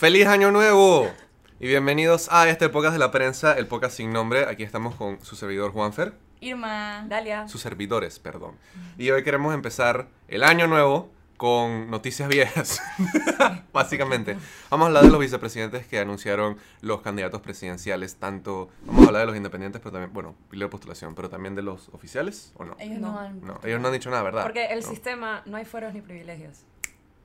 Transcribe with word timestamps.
¡Feliz 0.00 0.26
Año 0.28 0.50
Nuevo! 0.50 1.10
Y 1.58 1.66
bienvenidos 1.66 2.28
a 2.32 2.48
este 2.48 2.70
podcast 2.70 2.94
de 2.94 2.98
la 2.98 3.10
prensa, 3.10 3.52
el 3.58 3.66
podcast 3.66 3.94
sin 3.98 4.14
nombre. 4.14 4.46
Aquí 4.46 4.62
estamos 4.62 4.94
con 4.94 5.22
su 5.22 5.36
servidor 5.36 5.72
Juanfer, 5.72 6.14
Irma. 6.40 7.04
Dalia. 7.06 7.46
sus 7.48 7.60
servidores, 7.60 8.18
perdón. 8.18 8.54
Y 8.96 9.10
hoy 9.10 9.22
queremos 9.22 9.52
empezar 9.52 10.08
el 10.28 10.42
año 10.42 10.66
nuevo 10.68 11.10
con 11.36 11.90
noticias 11.90 12.30
viejas, 12.30 12.80
básicamente. 13.74 14.38
Vamos 14.70 14.84
a 14.84 14.86
hablar 14.88 15.02
de 15.04 15.10
los 15.10 15.20
vicepresidentes 15.20 15.86
que 15.86 15.98
anunciaron 15.98 16.56
los 16.80 17.02
candidatos 17.02 17.42
presidenciales, 17.42 18.16
tanto, 18.16 18.70
vamos 18.86 19.04
a 19.04 19.08
hablar 19.08 19.20
de 19.22 19.26
los 19.26 19.36
independientes, 19.36 19.82
pero 19.82 19.92
también, 19.92 20.14
bueno, 20.14 20.34
libre 20.50 20.68
postulación, 20.68 21.14
pero 21.14 21.28
también 21.28 21.54
de 21.54 21.60
los 21.62 21.90
oficiales, 21.90 22.52
¿o 22.56 22.64
no? 22.64 22.74
Ellos 22.78 23.00
no, 23.00 23.12
No. 23.12 23.18
han. 23.18 23.40
No, 23.42 23.60
ellos 23.64 23.78
no 23.82 23.88
han 23.88 23.92
dicho 23.94 24.08
nada, 24.08 24.22
¿verdad? 24.22 24.44
Porque 24.44 24.64
el 24.66 24.80
No. 24.80 24.88
sistema 24.88 25.42
no 25.44 25.58
hay 25.58 25.66
fueros 25.66 25.92
ni 25.92 26.00
privilegios. 26.00 26.64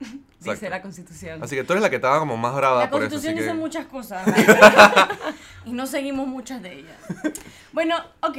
Exacto. 0.00 0.52
Dice 0.52 0.70
la 0.70 0.82
constitución. 0.82 1.42
Así 1.42 1.56
que 1.56 1.64
tú 1.64 1.72
eres 1.72 1.82
la 1.82 1.90
que 1.90 1.96
estaba 1.96 2.18
como 2.18 2.36
más 2.36 2.54
brava 2.54 2.80
La 2.80 2.90
por 2.90 3.02
eso, 3.02 3.10
constitución 3.10 3.34
que... 3.34 3.42
dice 3.42 3.54
muchas 3.54 3.86
cosas. 3.86 4.26
y 5.64 5.72
no 5.72 5.86
seguimos 5.86 6.26
muchas 6.26 6.62
de 6.62 6.80
ellas. 6.80 6.96
Bueno, 7.72 7.94
ok. 8.22 8.38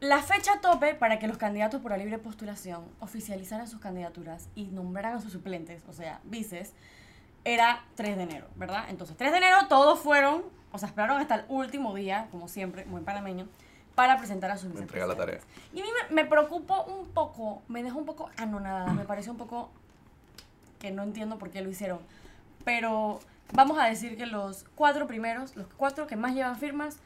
La 0.00 0.20
fecha 0.20 0.60
tope 0.60 0.94
para 0.96 1.20
que 1.20 1.28
los 1.28 1.36
candidatos 1.36 1.80
por 1.80 1.92
la 1.92 1.96
libre 1.96 2.18
postulación 2.18 2.82
oficializaran 2.98 3.68
sus 3.68 3.78
candidaturas 3.78 4.48
y 4.56 4.64
nombraran 4.64 5.18
a 5.18 5.20
sus 5.20 5.30
suplentes, 5.30 5.84
o 5.88 5.92
sea, 5.92 6.18
vices, 6.24 6.72
era 7.44 7.84
3 7.94 8.16
de 8.16 8.22
enero, 8.24 8.46
¿verdad? 8.56 8.86
Entonces, 8.88 9.16
3 9.16 9.30
de 9.30 9.38
enero 9.38 9.58
todos 9.68 10.00
fueron, 10.00 10.42
o 10.72 10.78
sea, 10.78 10.88
esperaron 10.88 11.20
hasta 11.20 11.36
el 11.36 11.44
último 11.48 11.94
día, 11.94 12.26
como 12.32 12.48
siempre, 12.48 12.84
muy 12.86 13.02
panameño, 13.02 13.46
para 13.94 14.16
presentar 14.16 14.50
a 14.50 14.56
sus 14.56 14.74
entrega 14.76 15.06
la 15.06 15.14
tarea. 15.14 15.36
vicepresidentes. 15.36 15.76
Y 15.76 15.80
a 15.80 15.84
mí 15.84 15.90
me, 16.08 16.22
me 16.22 16.28
preocupó 16.28 16.82
un 16.84 17.06
poco, 17.08 17.62
me 17.68 17.82
dejó 17.84 17.98
un 17.98 18.06
poco 18.06 18.28
anonadada, 18.38 18.92
me 18.92 19.04
pareció 19.04 19.30
un 19.30 19.38
poco 19.38 19.70
que 20.80 20.90
no 20.90 21.04
entiendo 21.04 21.38
por 21.38 21.50
qué 21.50 21.60
lo 21.62 21.70
hicieron. 21.70 22.00
Pero 22.64 23.20
vamos 23.52 23.78
a 23.78 23.84
decir 23.84 24.16
que 24.16 24.26
los 24.26 24.64
cuatro 24.74 25.06
primeros, 25.06 25.54
los 25.54 25.68
cuatro 25.76 26.08
que 26.08 26.16
más 26.16 26.34
llevan 26.34 26.56
firmas, 26.56 26.98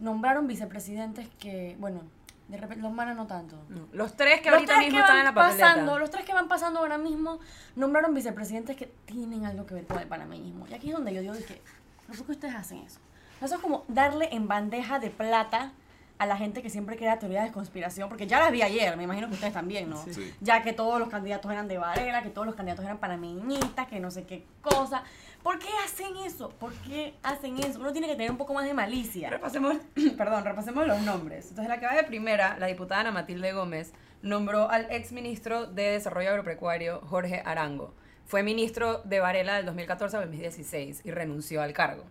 nombraron 0.00 0.46
vicepresidentes 0.46 1.28
que, 1.38 1.76
bueno, 1.78 2.00
de 2.48 2.56
repente 2.56 2.82
los 2.82 2.92
manos 2.92 3.14
no 3.16 3.26
tanto. 3.26 3.56
No, 3.68 3.86
Los 3.92 4.16
tres 4.16 4.40
que 4.40 4.46
Los 4.50 4.54
ahorita 4.60 4.74
tres 4.74 4.86
mismo 4.86 4.96
que 4.96 5.00
están 5.02 5.18
en 5.18 5.24
la 5.24 5.34
papeleta. 5.34 5.66
pasando, 5.66 5.98
los 5.98 6.10
tres 6.10 6.24
que 6.24 6.32
van 6.32 6.48
pasando 6.48 6.78
ahora 6.80 6.96
mismo, 6.96 7.40
nombraron 7.76 8.14
vicepresidentes 8.14 8.76
que 8.76 8.86
tienen 9.04 9.44
algo 9.44 9.66
que 9.66 9.74
ver 9.74 9.86
con 9.86 9.98
el 9.98 10.06
panameñismo. 10.06 10.66
Y 10.68 10.74
aquí 10.74 10.88
es 10.88 10.94
donde 10.94 11.12
yo 11.12 11.20
digo, 11.20 11.34
dije, 11.34 11.60
¿por 12.06 12.16
qué 12.24 12.32
ustedes 12.32 12.54
hacen 12.54 12.78
eso? 12.78 13.00
Eso 13.42 13.56
es 13.56 13.60
como 13.60 13.84
darle 13.88 14.28
en 14.32 14.48
bandeja 14.48 14.98
de 14.98 15.10
plata 15.10 15.72
a 16.18 16.26
la 16.26 16.36
gente 16.36 16.62
que 16.62 16.70
siempre 16.70 16.96
crea 16.96 17.18
teorías 17.18 17.44
de 17.44 17.52
conspiración, 17.52 18.08
porque 18.08 18.26
ya 18.26 18.40
las 18.40 18.50
vi 18.50 18.62
ayer, 18.62 18.96
me 18.96 19.04
imagino 19.04 19.28
que 19.28 19.34
ustedes 19.34 19.52
también, 19.52 19.88
¿no? 19.88 20.02
Sí. 20.04 20.34
Ya 20.40 20.62
que 20.62 20.72
todos 20.72 20.98
los 20.98 21.08
candidatos 21.08 21.50
eran 21.50 21.68
de 21.68 21.78
Varela, 21.78 22.22
que 22.22 22.30
todos 22.30 22.46
los 22.46 22.56
candidatos 22.56 22.84
eran 22.84 22.98
panameñistas, 22.98 23.86
que 23.86 24.00
no 24.00 24.10
sé 24.10 24.24
qué 24.24 24.44
cosa. 24.60 25.04
¿Por 25.42 25.60
qué 25.60 25.68
hacen 25.84 26.16
eso? 26.26 26.50
¿Por 26.50 26.72
qué 26.74 27.14
hacen 27.22 27.58
eso? 27.58 27.78
Uno 27.78 27.92
tiene 27.92 28.08
que 28.08 28.14
tener 28.14 28.30
un 28.30 28.36
poco 28.36 28.52
más 28.52 28.64
de 28.64 28.74
malicia. 28.74 29.30
Repasemos, 29.30 29.76
perdón, 30.18 30.44
repasemos 30.44 30.86
los 30.86 31.00
nombres. 31.02 31.50
Entonces, 31.50 31.68
la 31.68 31.78
que 31.78 31.86
va 31.86 31.94
de 31.94 32.04
primera, 32.04 32.58
la 32.58 32.66
diputada 32.66 33.02
Ana 33.02 33.12
Matilde 33.12 33.52
Gómez, 33.52 33.92
nombró 34.22 34.68
al 34.68 34.88
ex 34.90 35.12
ministro 35.12 35.66
de 35.66 35.92
Desarrollo 35.92 36.30
Agropecuario, 36.30 37.00
Jorge 37.06 37.42
Arango. 37.44 37.94
Fue 38.26 38.42
ministro 38.42 38.98
de 39.04 39.20
Varela 39.20 39.54
del 39.54 39.66
2014 39.66 40.16
al 40.16 40.24
2016 40.24 41.02
y 41.04 41.10
renunció 41.12 41.62
al 41.62 41.72
cargo. 41.72 42.04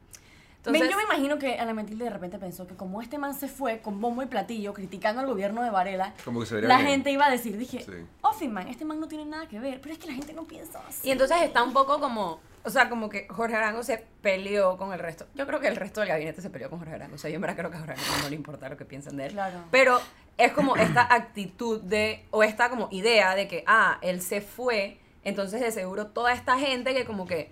Me- 0.72 0.78
Entonces, 0.80 0.90
yo 0.92 0.98
me 0.98 1.04
imagino 1.04 1.40
que 1.40 1.60
Ana 1.60 1.74
Matilde 1.74 2.04
de 2.06 2.10
repente 2.12 2.38
pensó 2.40 2.68
que 2.68 2.76
como 2.76 3.02
este 3.02 3.18
man 3.18 3.34
se 3.34 3.48
fue 3.48 3.80
con 3.80 4.00
bombo 4.02 4.22
y 4.24 4.26
platillo 4.26 4.74
criticando 4.74 5.22
al 5.22 5.28
gobierno 5.28 5.64
de 5.64 5.70
Varela, 5.70 6.14
Como 6.26 6.40
que 6.42 6.46
se 6.46 6.56
vería 6.56 6.68
la 6.70 6.78
bien. 6.78 6.90
gente 6.90 7.12
iba 7.12 7.26
a 7.26 7.30
decir, 7.32 7.58
dije, 7.58 7.82
Sí. 7.82 7.92
Ofi 8.22 8.48
man, 8.48 8.68
este 8.68 8.86
man 8.86 9.00
no 9.00 9.08
tiene 9.08 9.26
nada 9.26 9.48
que 9.48 9.60
ver, 9.60 9.80
pero 9.82 9.94
es 9.94 10.00
que 10.00 10.08
la 10.08 10.14
gente 10.14 10.34
no 10.34 10.44
piensa 10.46 10.80
así. 10.88 11.08
Y 11.08 11.12
entonces 11.12 11.38
está 11.42 11.64
un 11.64 11.74
poco 11.74 12.00
como, 12.00 12.40
o 12.64 12.70
sea, 12.70 12.90
como 12.90 13.10
que 13.10 13.28
Jorge 13.30 13.56
Arango 13.56 13.84
se 13.84 14.06
peleó 14.22 14.78
con 14.78 14.92
el 14.94 15.00
resto. 15.00 15.26
Yo 15.36 15.48
creo 15.48 15.60
que 15.60 15.68
el 15.68 15.76
resto 15.76 16.02
del 16.02 16.10
gabinete 16.10 16.42
se 16.42 16.50
peleó 16.50 16.70
con 16.70 16.80
Jorge 16.80 16.96
Arango. 16.96 17.16
O 17.16 17.18
sea, 17.18 17.30
yo 17.30 17.36
en 17.36 17.42
verdad 17.42 17.56
creo 17.58 17.70
que 17.72 17.78
a 17.78 17.80
Jorge 17.80 17.94
Arango 17.94 18.24
no 18.24 18.30
le 18.30 18.36
importa 18.36 18.70
lo 18.70 18.78
que 18.78 18.86
piensan 18.86 19.16
de 19.18 19.28
él. 19.28 19.32
Claro. 19.34 19.60
Pero 19.72 20.02
es 20.38 20.52
como 20.52 20.76
esta 20.76 21.02
actitud 21.14 21.82
de, 21.82 22.26
o 22.32 22.44
esta 22.44 22.70
como 22.70 22.90
idea 22.92 23.36
de 23.36 23.48
que, 23.48 23.64
ah, 23.68 23.98
él 24.02 24.22
se 24.22 24.42
fue, 24.42 25.00
entonces 25.24 25.62
de 25.62 25.72
seguro 25.72 26.08
toda 26.08 26.34
esta 26.34 26.58
gente 26.60 26.94
que 26.94 27.06
como 27.06 27.26
que 27.26 27.52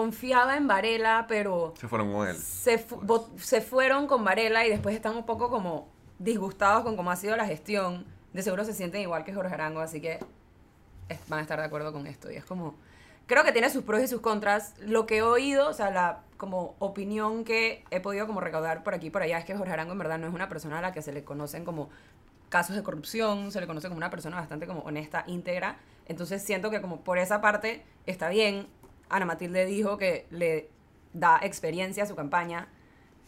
confiaba 0.00 0.58
en 0.58 0.68
Varela, 0.68 1.24
pero 1.26 1.72
Se 1.80 1.88
fueron 1.88 2.12
con 2.12 2.28
él. 2.28 2.36
se, 2.36 2.76
fu- 2.76 3.00
vo- 3.00 3.28
se 3.38 3.62
fueron 3.62 4.06
con 4.06 4.22
Varela 4.24 4.66
y 4.66 4.68
después 4.68 4.94
están 4.94 5.16
un 5.16 5.24
poco 5.24 5.48
como 5.48 5.88
disgustados 6.18 6.82
con 6.84 6.96
cómo 6.96 7.10
ha 7.10 7.16
sido 7.16 7.34
la 7.34 7.46
gestión. 7.46 8.04
De 8.34 8.42
seguro 8.42 8.64
se 8.66 8.74
sienten 8.74 9.00
igual 9.00 9.24
que 9.24 9.32
Jorge 9.32 9.54
Arango, 9.54 9.80
así 9.80 10.02
que 10.02 10.18
van 11.28 11.38
a 11.38 11.42
estar 11.42 11.58
de 11.58 11.64
acuerdo 11.64 11.94
con 11.94 12.06
esto. 12.06 12.30
Y 12.30 12.36
es 12.36 12.44
como, 12.44 12.74
creo 13.26 13.42
que 13.42 13.52
tiene 13.52 13.70
sus 13.70 13.84
pros 13.84 14.02
y 14.02 14.06
sus 14.08 14.20
contras. 14.20 14.74
Lo 14.80 15.06
que 15.06 15.16
he 15.18 15.22
oído, 15.22 15.68
o 15.68 15.72
sea, 15.72 15.90
la 15.90 16.20
como 16.36 16.74
opinión 16.78 17.44
que 17.44 17.82
he 17.90 18.00
podido 18.00 18.26
como 18.26 18.42
recaudar 18.42 18.82
por 18.84 18.92
aquí 18.92 19.06
y 19.06 19.10
por 19.10 19.22
allá 19.22 19.38
es 19.38 19.46
que 19.46 19.56
Jorge 19.56 19.72
Arango 19.72 19.92
en 19.92 19.98
verdad 19.98 20.18
no 20.18 20.26
es 20.26 20.34
una 20.34 20.50
persona 20.50 20.78
a 20.78 20.82
la 20.82 20.92
que 20.92 21.00
se 21.00 21.12
le 21.14 21.24
conocen 21.24 21.64
como 21.64 21.88
casos 22.50 22.76
de 22.76 22.82
corrupción, 22.82 23.50
se 23.50 23.60
le 23.62 23.66
conoce 23.66 23.88
como 23.88 23.96
una 23.96 24.10
persona 24.10 24.36
bastante 24.36 24.66
como 24.66 24.80
honesta, 24.80 25.24
íntegra. 25.26 25.76
Entonces 26.06 26.42
siento 26.42 26.70
que 26.70 26.80
como 26.80 27.00
por 27.00 27.18
esa 27.18 27.40
parte 27.40 27.82
está 28.06 28.28
bien. 28.28 28.68
Ana 29.08 29.24
Matilde 29.26 29.66
dijo 29.66 29.96
que 29.98 30.26
le 30.30 30.68
da 31.12 31.38
experiencia 31.42 32.04
a 32.04 32.06
su 32.06 32.14
campaña. 32.14 32.68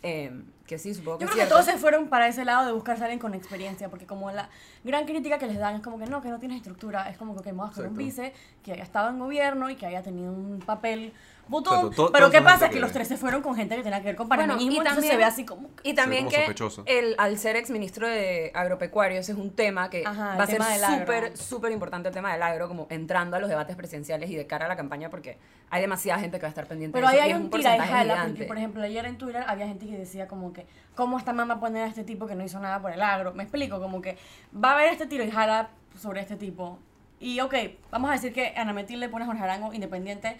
eh, 0.02 0.30
que 0.68 0.78
sí, 0.78 0.94
supongo 0.94 1.18
que 1.18 1.24
Yo 1.24 1.30
creo 1.32 1.44
que 1.44 1.48
todos 1.50 1.64
se 1.64 1.76
fueron 1.78 2.08
para 2.08 2.28
ese 2.28 2.44
lado 2.44 2.64
de 2.66 2.72
buscar 2.72 2.96
a 3.00 3.04
alguien 3.04 3.18
con 3.18 3.34
experiencia, 3.34 3.88
porque 3.88 4.06
como 4.06 4.30
la 4.30 4.48
gran 4.84 5.04
crítica 5.06 5.38
que 5.38 5.46
les 5.48 5.58
dan 5.58 5.74
es 5.76 5.82
como 5.82 5.98
que 5.98 6.06
no, 6.06 6.22
que 6.22 6.28
no 6.28 6.38
tienes 6.38 6.58
estructura, 6.58 7.08
es 7.10 7.16
como 7.16 7.34
que 7.34 7.40
ok, 7.40 7.56
vamos 7.56 7.74
con 7.74 7.86
un 7.86 7.96
vice 7.96 8.32
que 8.62 8.72
haya 8.72 8.84
estado 8.84 9.08
en 9.08 9.18
gobierno 9.18 9.70
y 9.70 9.74
que 9.76 9.86
haya 9.86 10.02
tenido 10.02 10.30
un 10.32 10.62
papel 10.64 11.12
botón, 11.48 11.76
Exacto, 11.78 12.06
to- 12.08 12.12
pero 12.12 12.30
¿qué 12.30 12.42
pasa? 12.42 12.68
Que 12.68 12.74
que- 12.74 12.80
los 12.80 12.92
tres 12.92 13.08
se 13.08 13.16
fueron 13.16 13.40
con 13.40 13.56
gente 13.56 13.74
que 13.74 13.82
tenía 13.82 14.00
que 14.00 14.08
ver 14.08 14.16
con 14.16 14.28
Bueno, 14.28 14.42
panameñismo, 14.42 14.74
y 14.74 14.76
entonces 14.76 14.96
también- 14.96 15.12
se 15.12 15.16
ve 15.16 15.24
así 15.24 15.44
como... 15.46 15.70
Y 15.82 15.94
también 15.94 16.26
como 16.26 16.36
que 16.84 16.98
el, 16.98 17.14
al 17.16 17.38
ser 17.38 17.56
ex 17.56 17.70
ministro 17.70 18.06
de 18.06 18.50
agropecuario, 18.54 19.18
ese 19.18 19.32
es 19.32 19.38
un 19.38 19.50
tema 19.52 19.88
que 19.88 20.02
Ajá, 20.06 20.36
va 20.36 20.44
a 20.44 20.46
ser 20.46 20.60
súper, 20.62 21.36
súper 21.38 21.72
importante 21.72 22.08
el 22.08 22.14
tema 22.14 22.30
del 22.34 22.42
agro, 22.42 22.68
como 22.68 22.86
entrando 22.90 23.34
a 23.36 23.40
los 23.40 23.48
debates 23.48 23.76
presidenciales 23.76 24.28
y 24.28 24.36
de 24.36 24.46
cara 24.46 24.66
a 24.66 24.68
la 24.68 24.76
campaña, 24.76 25.08
porque 25.08 25.38
hay 25.70 25.80
demasiada 25.80 26.20
gente 26.20 26.36
que 26.36 26.42
va 26.42 26.48
a 26.48 26.50
estar 26.50 26.66
pendiente 26.66 26.92
Pero 26.92 27.08
de 27.08 27.14
ahí 27.14 27.18
eso. 27.18 27.26
y 27.28 27.32
hay 27.32 27.38
es 27.38 27.44
un 27.44 27.50
tira 27.50 27.76
y 27.76 27.80
jala, 27.80 28.24
porque 28.26 28.44
por 28.44 28.58
ejemplo 28.58 28.82
ayer 28.82 29.06
en 29.06 29.16
Twitter 29.16 29.42
había 29.46 29.66
gente 29.68 29.86
que 29.86 29.96
decía 29.96 30.28
como 30.28 30.52
que, 30.52 30.57
¿cómo 30.94 31.18
esta 31.18 31.32
mamá 31.32 31.60
poner 31.60 31.84
a 31.84 31.86
este 31.86 32.04
tipo 32.04 32.26
que 32.26 32.34
no 32.34 32.44
hizo 32.44 32.58
nada 32.60 32.80
por 32.80 32.90
el 32.92 33.02
agro? 33.02 33.32
Me 33.34 33.42
explico, 33.44 33.80
como 33.80 34.00
que 34.02 34.16
va 34.54 34.70
a 34.70 34.74
haber 34.74 34.88
este 34.92 35.06
tiro 35.06 35.24
y 35.24 35.30
jala 35.30 35.70
sobre 35.96 36.20
este 36.20 36.36
tipo. 36.36 36.78
Y 37.20 37.40
ok, 37.40 37.54
vamos 37.90 38.10
a 38.10 38.12
decir 38.14 38.32
que 38.32 38.54
Ana 38.56 38.72
Metil 38.72 39.00
le 39.00 39.08
pone 39.08 39.24
a 39.24 39.26
Jorge 39.26 39.42
Arango 39.42 39.72
independiente 39.74 40.36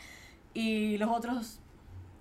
y 0.55 0.97
los 0.99 1.11
otros 1.11 1.61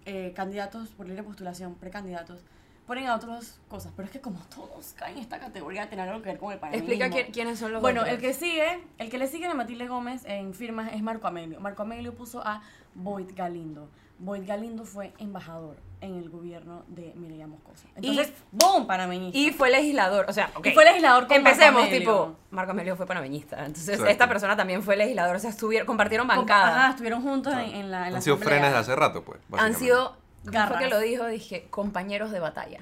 eh, 0.06 0.34
candidatos 0.36 0.90
por 0.90 1.08
libre 1.08 1.24
postulación, 1.24 1.76
precandidatos, 1.76 2.44
ponen 2.88 3.08
a 3.08 3.16
otras 3.16 3.60
cosas. 3.68 3.92
Pero 3.96 4.06
es 4.06 4.12
que 4.12 4.22
como 4.22 4.40
todos 4.46 4.94
caen 4.94 5.18
en 5.18 5.22
esta 5.24 5.40
categoría 5.40 5.82
de 5.82 5.88
tener 5.88 6.08
algo 6.08 6.22
que 6.24 6.30
ver 6.30 6.40
con 6.40 6.54
el 6.54 6.60
panameñismo. 6.60 6.92
Explica 6.94 7.14
quién- 7.14 7.32
quiénes 7.34 7.60
son 7.60 7.74
los 7.74 7.82
Bueno, 7.82 8.02
otros. 8.02 8.16
el 8.16 8.22
que 8.22 8.34
sigue, 8.34 8.80
el 8.98 9.10
que 9.10 9.18
le 9.18 9.28
sigue 9.28 9.46
a 9.48 9.54
Matilde 9.54 9.88
Gómez 9.88 10.24
en 10.26 10.54
firmas 10.54 10.94
es 10.94 11.02
Marco 11.04 11.28
Amelio. 11.28 11.60
Marco 11.60 11.82
Amelio 11.84 12.14
puso 12.16 12.42
a 12.46 12.62
Boyd 12.96 13.32
Galindo. 13.36 13.90
Boyd 14.20 14.48
Galindo 14.48 14.84
fue 14.86 15.14
embajador 15.20 15.78
en 16.02 16.16
el 16.16 16.30
gobierno 16.30 16.84
de 16.88 17.14
Mireya 17.16 17.48
Moscoso. 17.48 17.88
Entonces, 17.96 18.32
¡boom! 18.52 18.86
Panameñista. 18.88 19.38
Y 19.38 19.52
fue 19.52 19.70
legislador, 19.72 20.26
o 20.30 20.34
sea, 20.34 20.52
ok. 20.56 20.68
Y 20.68 20.72
fue 20.72 20.86
legislador 20.86 21.28
con 21.28 21.38
Empecemos, 21.38 21.82
Marco 21.82 21.98
tipo, 21.98 22.36
Marco 22.52 22.72
Amelio 22.72 22.96
fue 22.96 23.06
panameñista. 23.08 23.58
Entonces, 23.66 23.90
Exacto. 23.90 24.12
esta 24.12 24.28
persona 24.28 24.56
también 24.56 24.84
fue 24.84 24.96
legislador, 24.96 25.36
o 25.36 25.40
sea, 25.40 25.50
estuvieron, 25.50 25.88
compartieron 25.88 26.28
Com- 26.28 26.38
bancada. 26.38 26.68
Ajá, 26.84 26.90
estuvieron 26.92 27.22
juntos 27.24 27.54
en, 27.54 27.60
en 27.60 27.92
la, 27.92 28.08
en 28.08 28.14
la 28.14 28.18
Han 28.18 28.22
sido 28.22 28.36
asamblea. 28.36 28.60
frenes 28.60 28.72
de 28.74 28.78
hace 28.78 28.96
rato, 28.96 29.24
pues. 29.24 29.40
Han 29.58 29.74
sido, 29.76 30.18
¿cómo 30.46 30.52
Garras. 30.54 30.80
que 30.82 30.88
lo 30.90 31.00
dijo? 31.00 31.26
Dije, 31.26 31.68
compañeros 31.70 32.32
de 32.32 32.40
batalla. 32.40 32.80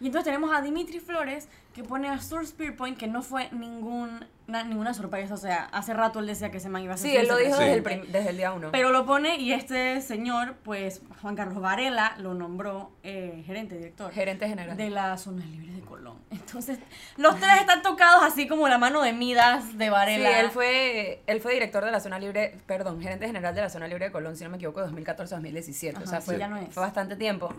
Y 0.00 0.06
entonces 0.06 0.24
tenemos 0.24 0.52
a 0.52 0.60
Dimitri 0.62 0.98
Flores 0.98 1.48
que 1.72 1.84
pone 1.84 2.08
a 2.08 2.20
Sur 2.20 2.44
Spearpoint 2.44 2.98
que 2.98 3.06
no 3.06 3.22
fue 3.22 3.48
ningún, 3.52 4.26
na- 4.46 4.64
ninguna 4.64 4.94
sorpresa. 4.94 5.34
O 5.34 5.36
sea, 5.38 5.64
hace 5.72 5.92
rato 5.94 6.20
él 6.20 6.26
decía 6.26 6.50
que 6.50 6.58
ese 6.58 6.68
man 6.68 6.82
iba 6.82 6.94
a 6.94 6.96
ser 6.96 7.10
Sí, 7.10 7.16
él 7.16 7.28
lo 7.28 7.36
dijo 7.36 7.56
desde 7.58 7.74
el, 7.94 8.12
desde 8.12 8.30
el 8.30 8.36
día 8.36 8.52
uno. 8.52 8.70
Pero 8.72 8.90
lo 8.90 9.04
pone 9.06 9.36
y 9.38 9.52
este 9.52 10.00
señor, 10.02 10.54
pues 10.64 11.02
Juan 11.22 11.34
Carlos 11.36 11.60
Varela, 11.60 12.14
lo 12.18 12.34
nombró 12.34 12.90
eh, 13.02 13.42
gerente, 13.46 13.76
director. 13.76 14.12
Gerente 14.12 14.48
general. 14.48 14.76
de 14.76 14.90
la 14.90 15.16
zona 15.16 15.44
libre 15.44 15.72
de 15.72 15.80
Colón. 15.80 16.18
Entonces, 16.30 16.78
los 17.16 17.36
tres 17.36 17.60
están 17.60 17.82
tocados 17.82 18.22
así 18.24 18.46
como 18.48 18.68
la 18.68 18.78
mano 18.78 19.02
de 19.02 19.12
Midas 19.12 19.76
de 19.78 19.84
Sí, 19.86 19.90
Varela. 19.90 20.40
él 20.40 20.50
fue, 20.50 21.22
él 21.26 21.40
fue 21.40 21.52
director 21.54 21.84
de 21.84 21.90
la 21.90 22.00
zona 22.00 22.18
libre, 22.18 22.56
perdón, 22.66 23.00
gerente 23.00 23.26
general 23.26 23.54
de 23.54 23.60
la 23.62 23.70
zona 23.70 23.88
libre 23.88 24.06
de 24.06 24.12
Colón, 24.12 24.36
si 24.36 24.44
no 24.44 24.50
me 24.50 24.56
equivoco, 24.56 24.80
2014-2017. 24.86 26.02
o 26.02 26.06
sea, 26.06 26.20
sí, 26.20 26.26
fue, 26.26 26.38
ya 26.38 26.48
no 26.48 26.56
es. 26.56 26.72
fue 26.72 26.82
bastante 26.82 27.16
tiempo. 27.16 27.52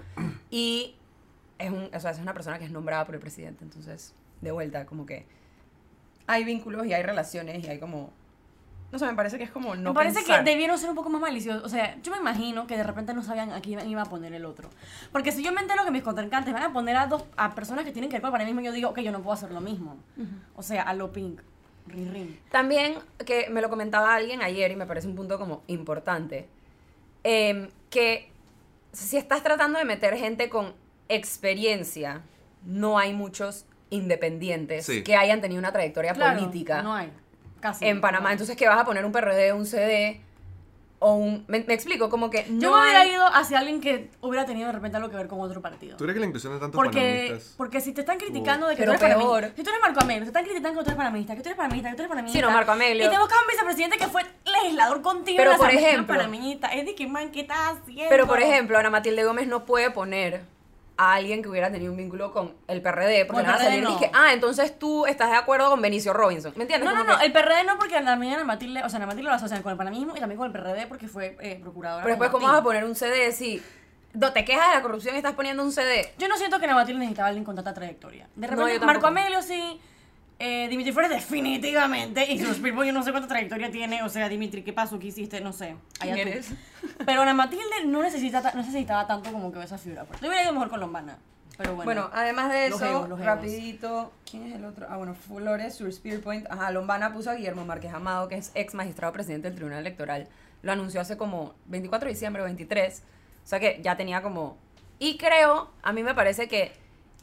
Y 0.49 0.95
es, 1.57 1.71
un, 1.71 1.89
o 1.93 1.99
sea, 1.99 2.11
es 2.11 2.19
una 2.19 2.33
persona 2.33 2.59
que 2.59 2.65
es 2.65 2.71
nombrada 2.71 3.05
por 3.05 3.15
el 3.15 3.21
presidente. 3.21 3.63
Entonces, 3.63 4.13
de 4.41 4.51
vuelta, 4.51 4.85
como 4.85 5.05
que 5.05 5.25
hay 6.27 6.43
vínculos 6.43 6.85
y 6.85 6.93
hay 6.93 7.03
relaciones 7.03 7.63
y 7.63 7.67
hay 7.67 7.79
como... 7.79 8.11
No 8.91 8.99
sé, 8.99 9.05
me 9.05 9.15
parece 9.15 9.37
que 9.37 9.43
es 9.43 9.51
como 9.51 9.75
no 9.75 9.89
me 9.89 9.95
parece 9.95 10.19
pensar. 10.19 10.45
que 10.45 10.49
debieron 10.49 10.77
ser 10.77 10.89
un 10.89 10.95
poco 10.95 11.09
más 11.09 11.19
maliciosos. 11.19 11.63
O 11.63 11.67
sea, 11.67 11.97
yo 12.01 12.11
me 12.11 12.19
imagino 12.19 12.67
que 12.67 12.77
de 12.77 12.83
repente 12.83 13.13
no 13.13 13.21
sabían 13.21 13.51
a 13.51 13.59
quién 13.59 13.85
iba 13.89 14.01
a 14.01 14.05
poner 14.05 14.33
el 14.33 14.45
otro. 14.45 14.69
Porque 15.11 15.33
si 15.33 15.43
yo 15.43 15.51
me 15.51 15.59
entero 15.59 15.83
que 15.83 15.91
mis 15.91 16.03
contrincantes 16.03 16.53
van 16.53 16.63
a 16.63 16.71
poner 16.71 16.95
a 16.95 17.07
dos 17.07 17.25
a 17.35 17.53
personas 17.53 17.83
que 17.83 17.91
tienen 17.91 18.09
que 18.09 18.19
ver 18.19 18.31
con 18.31 18.39
el 18.39 18.47
mismo, 18.47 18.61
yo 18.61 18.71
digo, 18.71 18.91
ok, 18.91 18.99
yo 18.99 19.11
no 19.11 19.21
puedo 19.21 19.33
hacer 19.33 19.51
lo 19.51 19.59
mismo. 19.59 19.97
O 20.55 20.63
sea, 20.63 20.83
a 20.83 20.93
lo 20.93 21.11
pink. 21.11 21.41
Rin, 21.87 22.13
rin. 22.13 22.39
También, 22.49 22.95
que 23.25 23.49
me 23.49 23.61
lo 23.61 23.69
comentaba 23.69 24.15
alguien 24.15 24.41
ayer 24.41 24.71
y 24.71 24.75
me 24.77 24.85
parece 24.85 25.07
un 25.07 25.15
punto 25.15 25.37
como 25.37 25.63
importante, 25.67 26.47
em, 27.23 27.69
que 27.89 28.31
si 28.93 29.17
estás 29.17 29.43
tratando 29.43 29.79
de 29.79 29.85
meter 29.85 30.15
gente 30.17 30.49
con 30.49 30.73
experiencia, 31.09 32.21
no 32.65 32.97
hay 32.97 33.13
muchos 33.13 33.65
independientes 33.89 34.85
Sí. 34.85 35.03
que 35.03 35.15
hayan 35.15 35.41
tenido 35.41 35.59
una 35.59 35.71
trayectoria 35.71 36.13
Claro, 36.13 36.39
política 36.39 36.81
No 36.81 36.93
hay. 36.95 37.11
Casi. 37.59 37.85
en 37.87 38.01
Panamá. 38.01 38.31
Entonces, 38.31 38.55
¿qué 38.55 38.67
vas 38.67 38.79
a 38.79 38.85
poner 38.85 39.05
un 39.05 39.11
PRD, 39.11 39.51
un 39.53 39.65
CD 39.65 40.21
o 40.99 41.13
un... 41.13 41.43
Me, 41.47 41.59
me 41.63 41.73
explico, 41.73 42.09
como 42.09 42.29
que 42.29 42.45
no 42.49 42.59
Yo 42.61 42.71
me 42.75 42.81
hubiera 42.81 43.01
hay- 43.01 43.11
ido 43.11 43.25
hacia 43.27 43.59
alguien 43.59 43.81
que 43.81 44.09
hubiera 44.21 44.45
tenido 44.45 44.67
de 44.67 44.73
repente 44.73 44.97
algo 44.97 45.09
que 45.09 45.15
ver 45.15 45.27
con 45.27 45.39
otro 45.41 45.61
partido. 45.61 45.95
¿Tú 45.97 46.03
crees 46.03 46.15
que 46.15 46.19
la 46.19 46.25
inclusión 46.25 46.53
de 46.53 46.59
tantos 46.59 46.75
Porque, 46.75 47.39
porque 47.55 47.81
si 47.81 47.93
te 47.93 48.01
están 48.01 48.17
criticando 48.17 48.67
de 48.67 48.75
que 48.75 48.81
Pero 48.83 48.97
tú 48.97 49.05
eres 49.05 49.17
peor. 49.17 49.51
si 49.55 49.63
tú 49.63 49.69
eres 49.69 49.81
Marco 49.81 49.99
Amelio, 50.01 50.23
te 50.23 50.27
están 50.29 50.43
criticando 50.43 50.79
que 50.79 50.83
tú 50.85 50.89
eres 50.91 50.97
panameñista, 50.97 51.35
que 51.35 51.41
tú 51.41 51.49
eres 51.49 51.57
panameñista, 51.57 51.89
que 51.91 51.95
tú 51.95 52.01
eres 52.03 52.09
panameñista. 52.09 52.39
Sí, 52.39 52.45
no, 52.45 52.51
Marco 52.51 52.71
Amelio. 52.71 53.05
Y 53.05 53.09
te 53.09 53.17
buscas 53.19 53.37
un 53.41 53.47
vicepresidente 53.47 53.97
que 53.97 54.07
fue 54.07 54.23
legislador 54.45 55.01
contigo 55.01 55.37
Pero, 55.37 55.51
en 55.51 55.57
la 55.59 55.63
por 55.65 55.73
ejemplo- 55.73 56.15
panameñista. 56.15 56.67
Es 56.73 56.85
de 56.85 56.95
que, 56.95 57.07
man, 57.07 57.31
¿qué 57.31 57.41
estás 57.41 57.77
haciendo? 57.77 58.09
Pero, 58.09 58.27
por 58.27 58.39
ejemplo, 58.39 58.77
Ana 58.77 58.89
Matilde 58.89 59.23
Gómez 59.23 59.47
no 59.47 59.65
puede 59.65 59.91
poner 59.91 60.41
a 60.97 61.13
alguien 61.13 61.43
que 61.43 61.49
hubiera 61.49 61.71
tenido 61.71 61.91
un 61.91 61.97
vínculo 61.97 62.33
con 62.33 62.55
el 62.67 62.81
PRD, 62.81 63.25
porque 63.25 63.43
le 63.43 63.47
van 63.47 63.61
a 63.61 63.75
y 63.75 63.81
no. 63.81 63.99
que, 63.99 64.09
ah, 64.13 64.33
entonces 64.33 64.77
tú 64.79 65.05
estás 65.05 65.29
de 65.29 65.35
acuerdo 65.35 65.69
con 65.69 65.81
Benicio 65.81 66.11
Robinson. 66.11 66.53
¿Me 66.55 66.63
entiendes? 66.63 66.89
No, 66.89 66.95
no, 66.95 67.05
Como 67.05 67.17
no, 67.17 67.23
el 67.23 67.31
PRD 67.31 67.63
no, 67.65 67.77
porque 67.77 67.93
también 68.01 68.33
Ana 68.33 68.43
Matilde, 68.43 68.83
o 68.83 68.89
sea, 68.89 68.97
Ana 68.97 69.05
Matilde 69.05 69.29
lo 69.29 69.35
asocian 69.35 69.61
con 69.61 69.71
el 69.71 69.77
panameñismo 69.77 70.15
y 70.17 70.19
también 70.19 70.37
con 70.39 70.47
el 70.47 70.51
PRD 70.51 70.87
porque 70.87 71.07
fue 71.07 71.37
eh, 71.39 71.59
procuradora. 71.61 72.03
Pero 72.03 72.15
después, 72.15 72.31
¿cómo 72.31 72.47
vas 72.47 72.59
a 72.59 72.63
poner 72.63 72.83
un 72.83 72.95
CD 72.95 73.31
si 73.31 73.61
no 74.13 74.33
te 74.33 74.43
quejas 74.43 74.69
de 74.69 74.75
la 74.75 74.81
corrupción 74.81 75.13
y 75.13 75.17
estás 75.19 75.33
poniendo 75.33 75.63
un 75.63 75.71
CD? 75.71 76.13
Yo 76.17 76.27
no 76.27 76.35
siento 76.37 76.57
que 76.59 76.65
Ana 76.65 76.73
Matilde 76.75 76.99
necesitaba 76.99 77.27
alguien 77.27 77.45
con 77.45 77.55
tanta 77.55 77.73
trayectoria. 77.73 78.27
De 78.35 78.47
No, 78.47 78.55
repente. 78.65 78.85
Marco 78.85 79.07
Amelio 79.07 79.41
sí. 79.43 79.79
Eh, 80.39 80.67
Dimitri 80.69 80.91
Flores 80.91 81.09
definitivamente. 81.09 82.31
Y 82.31 82.39
sus 82.39 82.57
Pirpo 82.57 82.83
yo 82.83 82.93
no 82.93 83.03
sé 83.03 83.11
cuánta 83.11 83.27
trayectoria 83.27 83.71
tiene. 83.71 84.03
O 84.03 84.09
sea, 84.09 84.29
Dimitri, 84.29 84.63
¿qué 84.63 84.73
pasó? 84.73 84.99
¿Qué 84.99 85.07
hiciste? 85.07 85.41
No 85.41 85.51
sé. 85.53 85.75
Allá 85.99 86.13
¿Quién 86.13 86.27
eres? 86.27 86.51
Pero 87.05 87.21
Ana 87.21 87.33
Matilde 87.33 87.63
no, 87.85 88.03
necesita, 88.03 88.41
no 88.53 88.61
necesitaba 88.61 89.07
tanto 89.07 89.31
como 89.31 89.51
que 89.51 89.61
esa 89.63 89.77
figura. 89.77 90.05
Yo 90.21 90.27
hubiera 90.27 90.43
ido 90.43 90.53
mejor 90.53 90.69
con 90.69 90.79
Lombana. 90.79 91.17
Pero 91.57 91.73
bueno. 91.73 91.85
Bueno, 91.85 92.09
además 92.13 92.53
de 92.53 92.69
Los 92.69 92.81
eso, 92.81 92.89
egos, 92.91 93.09
los 93.09 93.19
egos. 93.19 93.25
rapidito, 93.25 94.11
¿quién 94.29 94.45
es 94.45 94.55
el 94.55 94.65
otro? 94.65 94.85
Ah, 94.89 94.97
bueno, 94.97 95.15
Flores, 95.15 95.73
sur 95.73 95.91
Spear 95.91 96.19
Point. 96.19 96.45
Ajá, 96.51 96.69
Lombana 96.69 97.13
puso 97.13 97.31
a 97.31 97.33
Guillermo 97.33 97.65
Márquez 97.65 97.91
Amado, 97.93 98.27
que 98.27 98.35
es 98.35 98.51
ex 98.53 98.75
magistrado 98.75 99.11
presidente 99.11 99.47
del 99.47 99.55
Tribunal 99.55 99.79
Electoral. 99.79 100.27
Lo 100.61 100.71
anunció 100.71 101.01
hace 101.01 101.17
como 101.17 101.55
24 101.65 102.07
de 102.07 102.13
diciembre 102.13 102.43
o 102.43 102.45
23. 102.45 103.03
O 103.43 103.47
sea 103.47 103.59
que 103.59 103.79
ya 103.81 103.97
tenía 103.97 104.21
como... 104.21 104.57
Y 104.99 105.17
creo, 105.17 105.71
a 105.81 105.93
mí 105.93 106.03
me 106.03 106.13
parece 106.13 106.47
que 106.47 106.73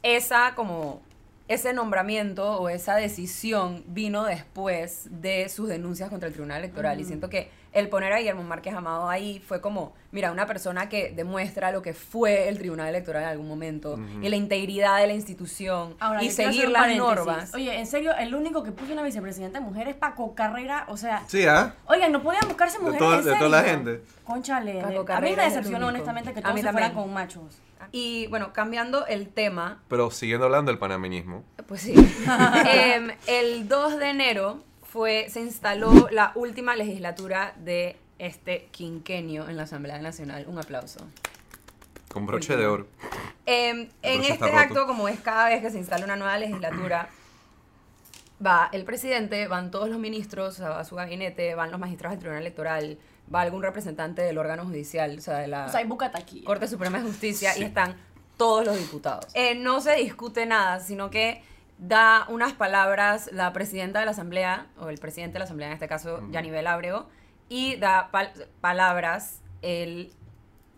esa 0.02 0.54
como... 0.56 1.00
Ese 1.46 1.74
nombramiento 1.74 2.58
o 2.58 2.70
esa 2.70 2.96
decisión 2.96 3.84
vino 3.86 4.24
después 4.24 5.08
de 5.10 5.48
sus 5.50 5.68
denuncias 5.68 6.08
contra 6.08 6.28
el 6.28 6.32
Tribunal 6.32 6.60
Electoral. 6.60 7.00
Y 7.00 7.04
siento 7.04 7.28
que 7.28 7.50
el 7.74 7.88
poner 7.88 8.12
a 8.12 8.18
Guillermo 8.18 8.42
Márquez 8.44 8.72
Amado 8.74 9.08
ahí 9.10 9.40
fue 9.46 9.60
como, 9.60 9.94
mira, 10.12 10.30
una 10.32 10.46
persona 10.46 10.88
que 10.88 11.12
demuestra 11.14 11.72
lo 11.72 11.82
que 11.82 11.92
fue 11.92 12.48
el 12.48 12.56
Tribunal 12.58 12.88
Electoral 12.88 13.24
en 13.24 13.28
algún 13.28 13.48
momento 13.48 13.98
y 14.22 14.28
la 14.28 14.36
integridad 14.36 14.98
de 15.00 15.08
la 15.08 15.12
institución 15.14 15.96
Ahora, 16.00 16.22
y 16.22 16.30
seguir 16.30 16.68
las 16.70 16.96
normas. 16.96 17.52
Oye, 17.52 17.78
en 17.78 17.86
serio, 17.86 18.12
el 18.16 18.34
único 18.34 18.62
que 18.62 18.70
puso 18.72 18.92
una 18.92 19.02
vicepresidenta 19.02 19.60
mujer 19.60 19.88
es 19.88 19.96
Paco 19.96 20.34
Carrera. 20.34 20.86
O 20.88 20.96
sea, 20.96 21.24
Sí, 21.26 21.44
¿ah? 21.46 21.74
oigan, 21.86 22.12
no 22.12 22.22
podían 22.22 22.46
buscarse 22.46 22.78
mujeres 22.78 23.02
en 23.02 23.24
de 23.24 23.34
toda 23.36 23.48
la 23.50 23.62
gente. 23.68 24.02
Conchale. 24.24 24.80
Paco 24.80 25.04
de- 25.04 25.12
a 25.12 25.20
mí 25.20 25.34
me 25.36 25.42
decepcionó 25.44 25.88
honestamente 25.88 26.32
que 26.32 26.38
A 26.38 26.42
todos 26.42 26.54
mí 26.54 26.62
se 26.62 26.70
fueran 26.70 26.94
con 26.94 27.12
machos. 27.12 27.58
Y 27.92 28.26
bueno, 28.28 28.52
cambiando 28.52 29.06
el 29.06 29.28
tema, 29.28 29.82
Pero 29.88 30.10
siguiendo 30.10 30.46
hablando 30.46 30.70
del 30.70 30.78
panameñismo. 30.78 31.44
pues 31.66 31.82
sí. 31.82 31.94
Em, 32.66 33.10
el 33.26 33.68
2 33.68 33.98
de 33.98 34.08
enero 34.10 34.62
fue, 34.94 35.26
se 35.28 35.40
instaló 35.40 36.06
la 36.12 36.30
última 36.36 36.76
legislatura 36.76 37.52
de 37.56 37.96
este 38.20 38.68
quinquenio 38.70 39.48
en 39.48 39.56
la 39.56 39.64
Asamblea 39.64 39.98
Nacional. 40.00 40.44
Un 40.46 40.56
aplauso. 40.56 41.00
Con 42.12 42.26
broche 42.26 42.56
de 42.56 42.64
oro. 42.64 42.86
Em, 43.44 43.88
en 44.02 44.20
este 44.20 44.46
roto. 44.46 44.56
acto, 44.56 44.86
como 44.86 45.08
es 45.08 45.18
cada 45.18 45.48
vez 45.48 45.62
que 45.62 45.70
se 45.70 45.78
instala 45.78 46.04
una 46.04 46.14
nueva 46.14 46.38
legislatura, 46.38 47.08
va 48.44 48.68
el 48.70 48.84
presidente, 48.84 49.48
van 49.48 49.72
todos 49.72 49.88
los 49.88 49.98
ministros, 49.98 50.54
o 50.54 50.56
sea, 50.58 50.68
va 50.68 50.84
su 50.84 50.94
gabinete, 50.94 51.56
van 51.56 51.72
los 51.72 51.80
magistrados 51.80 52.12
del 52.12 52.20
Tribunal 52.20 52.42
Electoral, 52.42 52.96
va 53.34 53.40
algún 53.40 53.64
representante 53.64 54.22
del 54.22 54.38
órgano 54.38 54.64
judicial, 54.64 55.18
o 55.18 55.20
sea, 55.20 55.38
de 55.38 55.48
la 55.48 55.66
O 55.66 55.70
sea, 55.70 55.80
hay 55.80 55.86
bucata 55.86 56.20
aquí. 56.20 56.44
Corte 56.44 56.68
Suprema 56.68 56.98
de 56.98 57.04
Justicia 57.04 57.58
y 57.58 57.64
están 57.64 57.96
todos 58.36 58.64
los 58.64 58.78
diputados. 58.78 59.26
Eh, 59.34 59.56
no 59.56 59.80
se 59.80 59.96
discute 59.96 60.46
nada, 60.46 60.78
sino 60.78 61.10
que 61.10 61.42
da 61.78 62.26
unas 62.28 62.52
palabras 62.52 63.30
la 63.32 63.52
presidenta 63.52 63.98
de 63.98 64.04
la 64.04 64.12
Asamblea, 64.12 64.66
o 64.78 64.88
el 64.88 64.98
presidente 64.98 65.34
de 65.34 65.38
la 65.40 65.44
Asamblea, 65.44 65.68
en 65.68 65.74
este 65.74 65.88
caso, 65.88 66.20
Yanivel 66.30 66.66
Ábrego, 66.66 67.08
y 67.48 67.76
da 67.76 68.10
pal- 68.10 68.32
palabras 68.60 69.40
el 69.62 70.12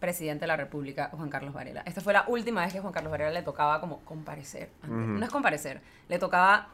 presidente 0.00 0.43
de 0.43 0.46
la 0.48 0.56
República, 0.56 1.10
Juan 1.12 1.31
Carlos 1.31 1.52
Varela. 1.54 1.82
Esta 1.87 2.00
fue 2.00 2.12
la 2.12 2.25
última 2.28 2.62
vez 2.62 2.72
que 2.72 2.81
Juan 2.81 2.93
Carlos 2.93 3.10
Varela 3.10 3.31
le 3.31 3.43
tocaba 3.43 3.81
como 3.81 4.00
comparecer. 4.04 4.70
No 5.19 5.25
es 5.25 5.31
comparecer, 5.31 5.81
le 6.08 6.19
tocaba... 6.19 6.69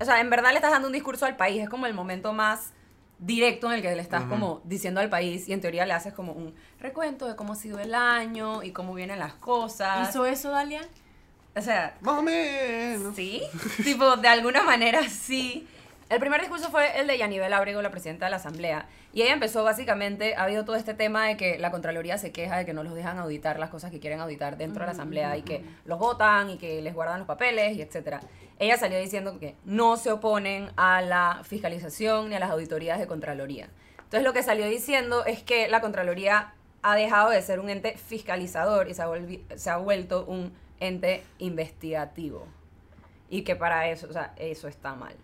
O 0.00 0.04
sea, 0.04 0.20
en 0.20 0.28
verdad 0.30 0.50
le 0.50 0.56
estás 0.56 0.72
dando 0.72 0.88
un 0.88 0.92
discurso 0.92 1.24
al 1.26 1.36
país, 1.36 1.62
es 1.62 1.68
como 1.68 1.86
el 1.86 1.94
momento 1.94 2.32
más 2.32 2.72
directo 3.18 3.68
en 3.68 3.74
el 3.74 3.82
que 3.82 3.94
le 3.94 4.02
estás 4.02 4.24
como 4.24 4.60
diciendo 4.64 5.00
al 5.00 5.08
país 5.08 5.48
y 5.48 5.52
en 5.52 5.60
teoría 5.60 5.86
le 5.86 5.92
haces 5.92 6.12
como 6.12 6.32
un 6.32 6.52
recuento 6.80 7.26
de 7.28 7.36
cómo 7.36 7.52
ha 7.52 7.56
sido 7.56 7.78
el 7.78 7.94
año 7.94 8.64
y 8.64 8.72
cómo 8.72 8.92
vienen 8.92 9.20
las 9.20 9.34
cosas. 9.34 10.08
¿Hizo 10.10 10.26
eso, 10.26 10.50
Dalia? 10.50 10.82
O 11.56 11.60
sea, 11.62 11.96
Más 12.00 12.18
o 12.18 12.22
menos. 12.22 13.14
sí, 13.14 13.42
tipo, 13.84 14.16
de 14.16 14.28
alguna 14.28 14.62
manera 14.62 15.08
sí. 15.08 15.68
El 16.10 16.20
primer 16.20 16.40
discurso 16.40 16.70
fue 16.70 17.00
el 17.00 17.06
de 17.06 17.16
Yanivel 17.16 17.52
Ábrego, 17.52 17.80
la 17.80 17.90
presidenta 17.90 18.26
de 18.26 18.30
la 18.30 18.36
Asamblea, 18.36 18.86
y 19.14 19.22
ella 19.22 19.32
empezó 19.32 19.64
básicamente, 19.64 20.34
ha 20.36 20.42
habido 20.42 20.64
todo 20.64 20.76
este 20.76 20.92
tema 20.92 21.26
de 21.26 21.36
que 21.38 21.58
la 21.58 21.70
Contraloría 21.70 22.18
se 22.18 22.30
queja 22.30 22.58
de 22.58 22.66
que 22.66 22.74
no 22.74 22.82
los 22.82 22.94
dejan 22.94 23.18
auditar 23.18 23.58
las 23.58 23.70
cosas 23.70 23.90
que 23.90 24.00
quieren 24.00 24.20
auditar 24.20 24.58
dentro 24.58 24.80
de 24.80 24.86
la 24.86 24.92
Asamblea 24.92 25.36
y 25.38 25.42
que 25.42 25.64
los 25.86 25.98
votan 25.98 26.50
y 26.50 26.58
que 26.58 26.82
les 26.82 26.92
guardan 26.92 27.18
los 27.20 27.26
papeles 27.26 27.76
y 27.76 27.82
etcétera. 27.82 28.20
Ella 28.58 28.76
salió 28.76 28.98
diciendo 28.98 29.38
que 29.38 29.54
no 29.64 29.96
se 29.96 30.12
oponen 30.12 30.70
a 30.76 31.00
la 31.00 31.40
fiscalización 31.44 32.28
ni 32.28 32.34
a 32.34 32.40
las 32.40 32.50
auditorías 32.50 32.98
de 32.98 33.06
Contraloría. 33.06 33.68
Entonces 33.96 34.24
lo 34.24 34.32
que 34.34 34.42
salió 34.42 34.66
diciendo 34.66 35.24
es 35.24 35.42
que 35.42 35.68
la 35.68 35.80
Contraloría 35.80 36.52
ha 36.82 36.96
dejado 36.96 37.30
de 37.30 37.40
ser 37.40 37.60
un 37.60 37.70
ente 37.70 37.96
fiscalizador 37.96 38.88
y 38.90 38.94
se 38.94 39.02
ha, 39.02 39.08
se 39.56 39.70
ha 39.70 39.78
vuelto 39.78 40.26
un 40.26 40.52
ente 40.86 41.22
investigativo. 41.38 42.46
Y 43.28 43.42
que 43.42 43.56
para 43.56 43.88
eso, 43.88 44.06
o 44.08 44.12
sea, 44.12 44.34
eso 44.36 44.68
está 44.68 44.94
mal. 44.94 45.14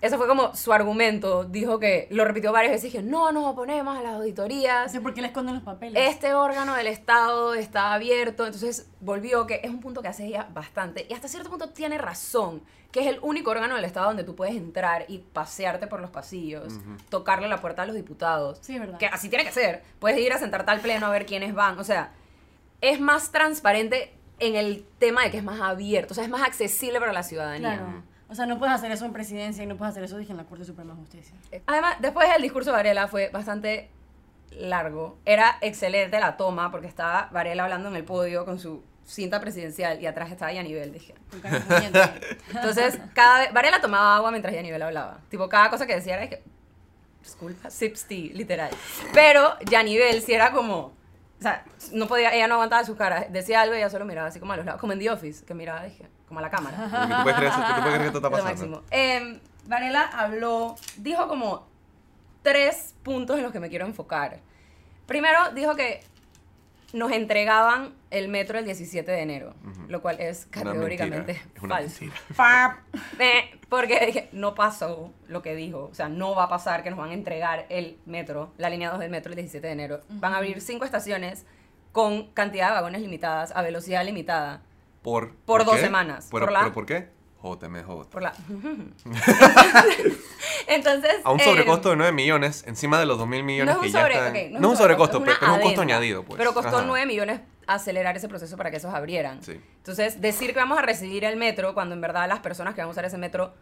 Ese 0.00 0.18
fue 0.18 0.28
como 0.28 0.54
su 0.54 0.72
argumento. 0.72 1.44
Dijo 1.44 1.78
que 1.78 2.06
lo 2.10 2.24
repitió 2.24 2.52
varias 2.52 2.72
veces 2.72 2.92
y 2.92 2.98
dije, 2.98 3.02
no 3.02 3.32
nos 3.32 3.46
oponemos 3.46 3.96
a 3.96 4.02
las 4.02 4.14
auditorías. 4.14 4.86
No 4.86 4.92
sé 4.92 5.00
por 5.00 5.14
qué 5.14 5.22
le 5.22 5.28
esconden 5.28 5.54
los 5.54 5.64
papeles. 5.64 6.10
Este 6.10 6.34
órgano 6.34 6.74
del 6.74 6.86
Estado 6.86 7.54
está 7.54 7.94
abierto, 7.94 8.44
entonces 8.44 8.90
volvió 9.00 9.46
que 9.46 9.60
es 9.64 9.70
un 9.70 9.80
punto 9.80 10.02
que 10.02 10.08
hace 10.08 10.26
ella 10.26 10.48
bastante 10.52 11.06
y 11.08 11.14
hasta 11.14 11.28
cierto 11.28 11.48
punto 11.48 11.70
tiene 11.70 11.96
razón, 11.96 12.62
que 12.92 13.00
es 13.00 13.06
el 13.06 13.18
único 13.22 13.50
órgano 13.50 13.74
del 13.74 13.84
Estado 13.86 14.08
donde 14.08 14.24
tú 14.24 14.36
puedes 14.36 14.54
entrar 14.54 15.06
y 15.08 15.18
pasearte 15.18 15.86
por 15.86 16.00
los 16.00 16.10
pasillos, 16.10 16.74
tocarle 17.08 17.48
la 17.48 17.60
puerta 17.62 17.82
a 17.82 17.86
los 17.86 17.96
diputados. 17.96 18.58
Sí, 18.60 18.78
verdad. 18.78 18.98
Que 18.98 19.06
así 19.06 19.30
tiene 19.30 19.44
que 19.44 19.52
ser. 19.52 19.82
Puedes 19.98 20.18
ir 20.18 20.32
a 20.32 20.38
sentarte 20.38 20.70
al 20.70 20.80
pleno 20.80 21.06
a 21.06 21.10
ver 21.10 21.24
quiénes 21.24 21.54
van. 21.54 21.78
O 21.78 21.84
sea, 21.84 22.12
es 22.82 23.00
más 23.00 23.32
transparente 23.32 24.12
en 24.38 24.56
el 24.56 24.84
tema 24.98 25.24
de 25.24 25.30
que 25.30 25.38
es 25.38 25.44
más 25.44 25.60
abierto, 25.60 26.12
o 26.12 26.14
sea, 26.14 26.24
es 26.24 26.30
más 26.30 26.42
accesible 26.42 27.00
para 27.00 27.12
la 27.12 27.22
ciudadanía. 27.22 27.76
Claro. 27.76 28.02
O 28.28 28.34
sea, 28.34 28.46
no 28.46 28.58
puedes 28.58 28.74
hacer 28.74 28.90
eso 28.90 29.04
en 29.04 29.12
presidencia 29.12 29.62
y 29.62 29.66
no 29.66 29.76
puedes 29.76 29.92
hacer 29.92 30.04
eso, 30.04 30.16
dije, 30.16 30.32
en 30.32 30.38
la 30.38 30.44
Corte 30.44 30.64
Suprema 30.64 30.94
de 30.94 31.00
Justicia. 31.00 31.36
Además, 31.66 31.96
después 32.00 32.28
el 32.34 32.42
discurso 32.42 32.70
de 32.70 32.76
Varela 32.76 33.06
fue 33.06 33.30
bastante 33.30 33.88
largo. 34.50 35.18
Era 35.24 35.58
excelente 35.60 36.18
la 36.18 36.36
toma 36.36 36.70
porque 36.70 36.88
estaba 36.88 37.28
Varela 37.32 37.64
hablando 37.64 37.88
en 37.88 37.96
el 37.96 38.04
podio 38.04 38.44
con 38.44 38.58
su 38.58 38.82
cinta 39.04 39.40
presidencial 39.40 40.02
y 40.02 40.06
atrás 40.06 40.32
estaba 40.32 40.52
Yanivel, 40.52 40.92
dije. 40.92 41.14
Entonces, 42.52 42.98
cada 43.14 43.40
vez, 43.40 43.52
Varela 43.52 43.80
tomaba 43.80 44.16
agua 44.16 44.32
mientras 44.32 44.54
Yanivel 44.54 44.82
hablaba. 44.82 45.20
Tipo, 45.28 45.48
cada 45.48 45.70
cosa 45.70 45.86
que 45.86 45.94
decía 45.94 46.16
era 46.16 46.28
que, 46.28 46.42
disculpa, 47.22 47.70
sips 47.70 48.06
tea, 48.06 48.30
literal. 48.32 48.70
Pero 49.14 49.56
Yanivel 49.70 50.20
sí 50.20 50.32
era 50.32 50.50
como, 50.50 50.95
o 51.38 51.42
sea, 51.42 51.64
no 51.92 52.06
podía, 52.06 52.34
ella 52.34 52.48
no 52.48 52.54
aguantaba 52.54 52.84
su 52.84 52.96
cara. 52.96 53.26
Decía 53.28 53.60
algo 53.60 53.74
y 53.74 53.78
ella 53.78 53.90
solo 53.90 54.04
miraba 54.04 54.28
así 54.28 54.40
como 54.40 54.52
a 54.52 54.56
los 54.56 54.64
lados, 54.64 54.80
como 54.80 54.92
en 54.94 54.98
The 54.98 55.10
Office, 55.10 55.44
que 55.44 55.54
miraba, 55.54 55.82
dije, 55.84 56.08
como 56.28 56.40
a 56.40 56.42
la 56.42 56.50
cámara. 56.50 56.76
¿Qué 56.76 57.14
tú 57.14 57.22
puedes 57.22 57.36
creer, 57.38 57.52
qué 57.52 57.58
tú 57.58 57.80
puedes 57.82 57.82
creer 57.82 58.00
que 58.00 58.06
esto 58.06 58.18
está 58.18 58.28
Lo 58.30 58.36
pasando? 58.44 58.50
máximo. 58.50 58.82
Em, 58.90 59.40
Varela 59.66 60.02
habló, 60.02 60.76
dijo 60.96 61.28
como 61.28 61.66
tres 62.42 62.94
puntos 63.02 63.36
en 63.36 63.42
los 63.42 63.52
que 63.52 63.60
me 63.60 63.68
quiero 63.68 63.86
enfocar. 63.86 64.38
Primero, 65.06 65.50
dijo 65.54 65.74
que 65.76 66.02
nos 66.96 67.12
entregaban 67.12 67.94
el 68.10 68.28
metro 68.28 68.58
el 68.58 68.64
17 68.64 69.10
de 69.10 69.20
enero, 69.20 69.54
lo 69.88 70.00
cual 70.02 70.18
es 70.20 70.48
Una 70.54 70.64
categóricamente 70.64 71.32
mentira. 71.34 71.50
Es 71.56 71.62
una 71.62 71.74
falso. 71.76 72.04
mentira. 72.04 72.82
Eh, 73.18 73.60
porque 73.68 74.06
dije, 74.06 74.28
no 74.32 74.54
pasó 74.54 75.12
lo 75.28 75.42
que 75.42 75.54
dijo. 75.54 75.88
O 75.90 75.94
sea, 75.94 76.08
no 76.08 76.34
va 76.34 76.44
a 76.44 76.48
pasar 76.48 76.82
que 76.82 76.90
nos 76.90 76.98
van 76.98 77.10
a 77.10 77.14
entregar 77.14 77.66
el 77.68 77.98
metro, 78.06 78.52
la 78.56 78.70
línea 78.70 78.90
2 78.90 79.00
del 79.00 79.10
metro 79.10 79.30
el 79.32 79.36
17 79.36 79.66
de 79.66 79.72
enero. 79.72 80.00
Van 80.08 80.32
a 80.34 80.38
abrir 80.38 80.60
cinco 80.60 80.84
estaciones 80.84 81.44
con 81.92 82.28
cantidad 82.32 82.68
de 82.68 82.74
vagones 82.74 83.00
limitadas, 83.02 83.52
a 83.54 83.62
velocidad 83.62 84.04
limitada. 84.04 84.62
Por, 85.02 85.34
Por 85.36 85.64
dos 85.64 85.76
qué? 85.76 85.82
semanas, 85.82 86.28
¿Pero, 86.32 86.46
por 86.46 86.52
la- 86.52 86.60
¿pero 86.60 86.72
por 86.72 86.86
qué? 86.86 87.08
JMJ. 87.54 88.08
Por 88.08 88.22
la... 88.22 88.32
Entonces... 90.66 91.16
A 91.24 91.30
un 91.30 91.40
eh, 91.40 91.44
sobrecosto 91.44 91.90
de 91.90 91.96
9 91.96 92.12
millones, 92.12 92.64
encima 92.66 92.98
de 92.98 93.06
los 93.06 93.18
2 93.18 93.28
mil 93.28 93.44
millones 93.44 93.74
no 93.74 93.80
que 93.80 93.90
ya 93.90 94.06
están. 94.06 94.52
no 94.52 94.58
es 94.58 94.72
un 94.72 94.76
sobrecosto, 94.76 95.18
es 95.18 95.24
pero, 95.24 95.52
es 95.52 95.58
un 95.58 95.60
costo 95.60 95.80
añadido, 95.82 96.24
pues. 96.24 96.38
Pero 96.38 96.54
costó 96.54 96.78
Ajá. 96.78 96.86
9 96.86 97.06
millones 97.06 97.40
acelerar 97.66 98.16
ese 98.16 98.28
proceso 98.28 98.56
para 98.56 98.70
que 98.70 98.76
esos 98.76 98.94
abrieran. 98.94 99.42
Sí. 99.42 99.60
Entonces, 99.78 100.20
decir 100.20 100.52
que 100.52 100.58
vamos 100.58 100.78
a 100.78 100.82
recibir 100.82 101.24
el 101.24 101.36
metro 101.36 101.74
cuando 101.74 101.94
en 101.94 102.00
verdad 102.00 102.28
las 102.28 102.40
personas 102.40 102.74
que 102.74 102.80
van 102.80 102.88
a 102.88 102.92
usar 102.92 103.04
ese 103.04 103.18
metro 103.18 103.54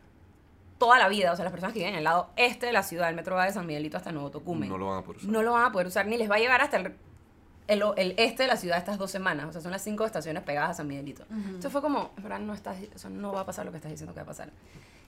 toda 0.78 0.98
la 0.98 1.08
vida, 1.08 1.32
o 1.32 1.36
sea, 1.36 1.44
las 1.44 1.52
personas 1.52 1.72
que 1.72 1.80
viven 1.80 1.94
en 1.94 1.98
el 1.98 2.04
lado 2.04 2.30
este 2.36 2.66
de 2.66 2.72
la 2.72 2.82
ciudad, 2.82 3.08
el 3.08 3.16
metro 3.16 3.36
va 3.36 3.46
de 3.46 3.52
San 3.52 3.66
Miguelito 3.66 3.96
hasta 3.96 4.12
Nuevo 4.12 4.30
Tocumen. 4.30 4.68
No 4.68 4.78
lo 4.78 4.88
van 4.88 4.98
a 4.98 5.02
poder 5.02 5.18
usar. 5.18 5.30
No 5.30 5.42
lo 5.42 5.52
van 5.52 5.64
a 5.64 5.72
poder 5.72 5.86
usar 5.86 6.06
ni 6.06 6.16
les 6.16 6.30
va 6.30 6.36
a 6.36 6.38
llegar 6.38 6.60
hasta 6.60 6.76
el, 6.76 6.94
el, 7.66 7.82
el 7.96 8.14
este 8.18 8.44
de 8.44 8.48
la 8.48 8.56
ciudad 8.56 8.78
estas 8.78 8.98
dos 8.98 9.10
semanas. 9.10 9.46
O 9.46 9.52
sea, 9.52 9.60
son 9.60 9.72
las 9.72 9.82
cinco 9.82 10.04
estaciones 10.04 10.42
pegadas 10.42 10.70
a 10.70 10.74
San 10.74 10.86
Miguelito. 10.86 11.24
Entonces 11.30 11.72
fue 11.72 11.80
como, 11.80 12.12
verdad, 12.18 12.40
no, 12.40 12.54
estás, 12.54 12.76
o 12.94 12.98
sea, 12.98 13.10
no 13.10 13.32
va 13.32 13.40
a 13.40 13.46
pasar 13.46 13.64
lo 13.64 13.70
que 13.70 13.78
estás 13.78 13.90
diciendo 13.90 14.12
que 14.12 14.20
va 14.20 14.24
a 14.24 14.26
pasar. 14.26 14.50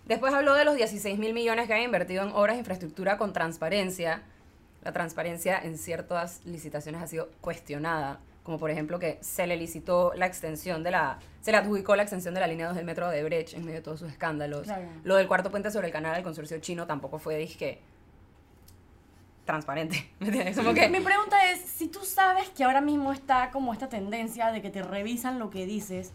Después 0.06 0.32
habló 0.32 0.54
de 0.54 0.64
los 0.64 0.76
16 0.76 1.18
mil 1.18 1.34
millones 1.34 1.66
que 1.66 1.74
han 1.74 1.82
invertido 1.82 2.22
en 2.22 2.30
obras 2.30 2.56
de 2.56 2.60
infraestructura 2.60 3.18
con 3.18 3.32
transparencia. 3.32 4.22
La 4.84 4.92
transparencia 4.92 5.58
en 5.58 5.76
ciertas 5.78 6.40
licitaciones 6.44 7.02
ha 7.02 7.08
sido 7.08 7.28
cuestionada, 7.40 8.20
como 8.44 8.58
por 8.58 8.70
ejemplo 8.70 9.00
que 9.00 9.18
se 9.20 9.48
le 9.48 9.56
licitó 9.56 10.12
la 10.14 10.26
extensión 10.26 10.84
de 10.84 10.92
la, 10.92 11.18
se 11.40 11.50
le 11.50 11.58
adjudicó 11.58 11.96
la 11.96 12.02
extensión 12.02 12.34
de 12.34 12.40
la 12.40 12.46
línea 12.46 12.68
2 12.68 12.76
del 12.76 12.84
metro 12.84 13.10
de 13.10 13.24
Brecht 13.24 13.54
en 13.54 13.64
medio 13.64 13.78
de 13.78 13.82
todos 13.82 13.98
sus 13.98 14.08
escándalos. 14.08 14.62
Claro. 14.62 14.86
Lo 15.02 15.16
del 15.16 15.26
cuarto 15.26 15.50
puente 15.50 15.72
sobre 15.72 15.88
el 15.88 15.92
canal 15.92 16.14
del 16.14 16.22
consorcio 16.22 16.58
chino 16.60 16.86
tampoco 16.86 17.18
fue, 17.18 17.36
dije, 17.36 17.80
transparente. 19.46 20.10
¿Me 20.20 20.26
entiendes? 20.26 20.56
Como 20.56 20.74
que 20.74 20.88
Mi 20.90 21.00
pregunta 21.00 21.36
es, 21.50 21.60
si 21.60 21.88
tú 21.88 22.00
sabes 22.04 22.50
que 22.50 22.64
ahora 22.64 22.80
mismo 22.82 23.12
está 23.12 23.50
como 23.50 23.72
esta 23.72 23.88
tendencia 23.88 24.52
de 24.52 24.60
que 24.60 24.68
te 24.70 24.82
revisan 24.82 25.38
lo 25.38 25.48
que 25.48 25.64
dices, 25.64 26.12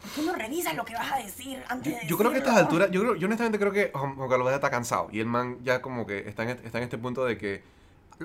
¿por 0.00 0.10
qué 0.12 0.22
no 0.22 0.34
revisas 0.34 0.76
lo 0.76 0.84
que 0.84 0.94
vas 0.94 1.10
a 1.12 1.16
decir 1.16 1.60
antes 1.68 2.00
de 2.00 2.06
Yo 2.06 2.16
creo 2.16 2.30
que 2.30 2.36
a 2.36 2.40
estas 2.40 2.56
alturas, 2.56 2.90
yo, 2.92 3.00
creo, 3.00 3.16
yo 3.16 3.26
honestamente 3.26 3.58
creo 3.58 3.72
que 3.72 3.90
Juan 3.92 4.28
Carlos 4.28 4.52
está 4.52 4.70
cansado 4.70 5.08
y 5.10 5.18
el 5.18 5.26
man 5.26 5.58
ya 5.64 5.82
como 5.82 6.06
que 6.06 6.28
está 6.28 6.44
en, 6.44 6.50
este- 6.50 6.66
está 6.66 6.78
en 6.78 6.84
este 6.84 6.98
punto 6.98 7.24
de 7.24 7.36
que 7.36 7.62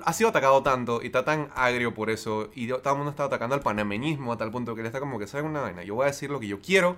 ha 0.04 0.12
sido 0.12 0.30
atacado 0.30 0.62
tanto 0.62 1.02
y 1.02 1.06
está 1.06 1.24
tan 1.24 1.50
agrio 1.54 1.94
por 1.94 2.10
eso 2.10 2.50
y 2.54 2.66
todo 2.68 2.80
el 2.90 2.96
mundo 2.96 3.10
está 3.10 3.24
atacando 3.24 3.54
al 3.54 3.60
panameñismo 3.62 4.32
a 4.32 4.36
tal 4.36 4.50
punto 4.50 4.74
que 4.74 4.80
él 4.82 4.86
está 4.88 5.00
como 5.00 5.18
que 5.18 5.26
sabe 5.26 5.44
una 5.44 5.60
vaina, 5.60 5.82
yo 5.84 5.94
voy 5.94 6.04
a 6.04 6.06
decir 6.06 6.30
lo 6.30 6.38
que 6.40 6.48
yo 6.48 6.60
quiero 6.60 6.96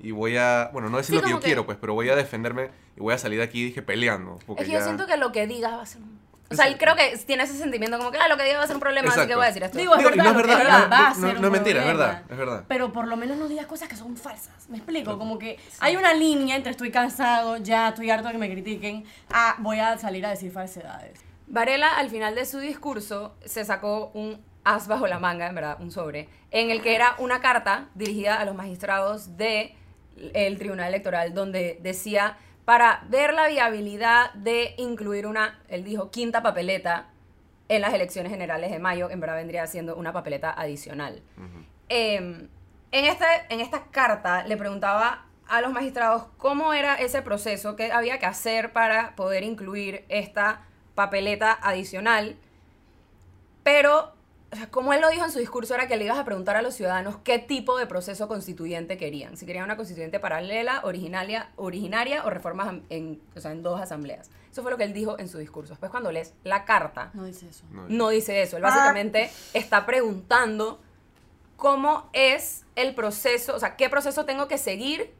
y 0.00 0.10
voy 0.10 0.36
a, 0.36 0.68
bueno, 0.72 0.88
no 0.90 0.96
decir 0.98 1.14
Sí, 1.14 1.20
lo 1.20 1.24
que 1.24 1.30
yo 1.30 1.38
que- 1.40 1.46
quiero 1.46 1.64
pues, 1.66 1.78
pero 1.80 1.94
voy 1.94 2.08
a 2.10 2.16
defenderme 2.16 2.70
y 2.96 3.00
voy 3.00 3.14
a 3.14 3.18
salir 3.18 3.38
de 3.38 3.44
aquí 3.44 3.64
dije 3.64 3.80
peleando. 3.82 4.38
Porque 4.46 4.62
Es 4.62 4.68
que 4.68 4.74
yo 4.74 4.78
ya- 4.80 4.84
siento 4.84 5.06
que 5.06 5.16
lo 5.16 5.30
que 5.32 5.46
digas 5.46 5.72
va 5.72 5.82
a 5.82 5.86
ser 5.86 6.02
un... 6.02 6.20
O 6.50 6.54
sea, 6.54 6.66
él 6.66 6.76
creo 6.76 6.94
que 6.94 7.16
tiene 7.26 7.44
ese 7.44 7.56
sentimiento 7.56 7.96
como 7.96 8.10
que, 8.10 8.18
ah, 8.18 8.28
lo 8.28 8.36
que 8.36 8.44
diga 8.44 8.58
va 8.58 8.64
a 8.64 8.66
ser 8.66 8.76
un 8.76 8.80
problema, 8.80 9.08
así 9.10 9.26
que 9.26 9.34
voy 9.34 9.44
a 9.44 9.46
decir 9.48 9.62
esto. 9.62 9.78
Digo, 9.78 9.94
es 9.94 9.98
Digo, 10.00 10.10
y 10.14 10.16
no 10.18 10.24
verdad, 10.24 10.32
es 10.32 10.36
lo 10.36 10.42
que 10.42 10.54
verdad, 10.54 10.64
diga 10.76 10.84
no- 10.84 10.90
va 10.90 11.06
a 11.06 11.08
no- 11.08 11.14
ser 11.14 11.22
no 11.34 11.38
un 11.40 11.44
es 11.46 11.50
mentira, 11.50 11.80
es 11.80 11.86
problema. 11.86 12.06
verdad, 12.06 12.22
es 12.30 12.36
verdad. 12.38 12.64
Pero 12.68 12.92
por 12.92 13.08
lo 13.08 13.16
menos 13.16 13.36
no 13.38 13.48
digas 13.48 13.66
cosas 13.66 13.88
que 13.88 13.96
son 13.96 14.16
falsas. 14.18 14.68
¿Me 14.68 14.76
explico? 14.76 15.16
Como 15.18 15.38
que 15.38 15.58
hay 15.80 15.96
una 15.96 16.12
línea 16.12 16.56
entre 16.56 16.72
estoy 16.72 16.90
cansado, 16.90 17.56
ya 17.56 17.88
estoy 17.88 18.10
harto 18.10 18.26
de 18.26 18.32
que 18.32 18.38
me 18.38 18.50
critiquen, 18.50 19.04
a 19.32 19.56
voy 19.60 19.78
a 19.80 19.96
salir 19.96 20.26
a 20.26 20.30
decir 20.30 20.52
falsedades. 20.52 21.18
Varela, 21.46 21.96
al 21.96 22.10
final 22.10 22.34
de 22.34 22.44
su 22.44 22.58
discurso, 22.58 23.34
se 23.46 23.64
sacó 23.64 24.10
un 24.14 24.44
as 24.64 24.88
bajo 24.88 25.06
la 25.06 25.18
manga, 25.18 25.46
en 25.46 25.54
verdad, 25.54 25.78
un 25.80 25.90
sobre, 25.90 26.28
en 26.50 26.70
el 26.70 26.82
que 26.82 26.94
era 26.94 27.14
una 27.18 27.40
carta 27.40 27.88
dirigida 27.94 28.38
a 28.38 28.44
los 28.44 28.54
magistrados 28.54 29.36
del 29.38 29.72
Tribunal 30.58 30.88
Electoral, 30.88 31.32
donde 31.34 31.78
decía, 31.82 32.36
para 32.64 33.02
ver 33.08 33.34
la 33.34 33.48
viabilidad 33.48 34.32
de 34.34 34.74
incluir 34.78 35.26
una, 35.26 35.60
él 35.68 35.84
dijo, 35.84 36.10
quinta 36.10 36.42
papeleta 36.42 37.08
en 37.68 37.80
las 37.80 37.94
elecciones 37.94 38.30
generales 38.30 38.70
de 38.70 38.78
mayo, 38.78 39.10
en 39.10 39.20
verdad 39.20 39.36
vendría 39.36 39.66
siendo 39.66 39.96
una 39.96 40.12
papeleta 40.12 40.50
adicional. 40.50 41.22
Eh, 41.88 42.16
en, 42.16 43.04
este, 43.04 43.24
en 43.48 43.60
esta 43.60 43.84
carta 43.90 44.44
le 44.44 44.56
preguntaba 44.56 45.26
a 45.48 45.60
los 45.60 45.72
magistrados 45.72 46.24
cómo 46.38 46.72
era 46.72 46.94
ese 46.94 47.22
proceso, 47.22 47.76
qué 47.76 47.92
había 47.92 48.18
que 48.18 48.26
hacer 48.26 48.72
para 48.72 49.14
poder 49.16 49.42
incluir 49.42 50.04
esta 50.08 50.66
papeleta 50.94 51.58
adicional. 51.60 52.36
Pero, 53.62 54.12
o 54.52 54.56
sea, 54.56 54.68
como 54.68 54.92
él 54.92 55.00
lo 55.00 55.08
dijo 55.08 55.24
en 55.24 55.32
su 55.32 55.38
discurso, 55.38 55.74
era 55.74 55.88
que 55.88 55.96
le 55.96 56.04
ibas 56.04 56.18
a 56.18 56.26
preguntar 56.26 56.56
a 56.56 56.62
los 56.62 56.74
ciudadanos 56.74 57.16
qué 57.24 57.38
tipo 57.38 57.78
de 57.78 57.86
proceso 57.86 58.28
constituyente 58.28 58.98
querían. 58.98 59.38
Si 59.38 59.46
querían 59.46 59.64
una 59.64 59.76
constituyente 59.76 60.20
paralela, 60.20 60.82
originaria, 60.84 61.50
originaria 61.56 62.22
o 62.26 62.30
reformas 62.30 62.74
en, 62.90 63.22
o 63.34 63.40
sea, 63.40 63.52
en 63.52 63.62
dos 63.62 63.80
asambleas. 63.80 64.30
Eso 64.50 64.60
fue 64.60 64.70
lo 64.70 64.76
que 64.76 64.84
él 64.84 64.92
dijo 64.92 65.18
en 65.18 65.30
su 65.30 65.38
discurso. 65.38 65.72
Después, 65.72 65.90
cuando 65.90 66.12
lees 66.12 66.34
la 66.44 66.66
carta, 66.66 67.10
No 67.14 67.24
dice 67.24 67.48
eso. 67.48 67.64
No, 67.70 67.86
no 67.88 68.10
dice 68.10 68.42
eso. 68.42 68.58
Él 68.58 68.62
básicamente 68.62 69.30
está 69.54 69.86
preguntando 69.86 70.82
cómo 71.56 72.10
es 72.12 72.66
el 72.76 72.94
proceso, 72.94 73.56
o 73.56 73.58
sea, 73.58 73.76
qué 73.76 73.88
proceso 73.88 74.26
tengo 74.26 74.48
que 74.48 74.58
seguir 74.58 75.14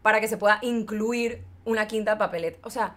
para 0.00 0.20
que 0.20 0.28
se 0.28 0.38
pueda 0.38 0.58
incluir 0.62 1.44
una 1.66 1.86
quinta 1.86 2.16
papeleta. 2.16 2.58
O 2.62 2.70
sea, 2.70 2.96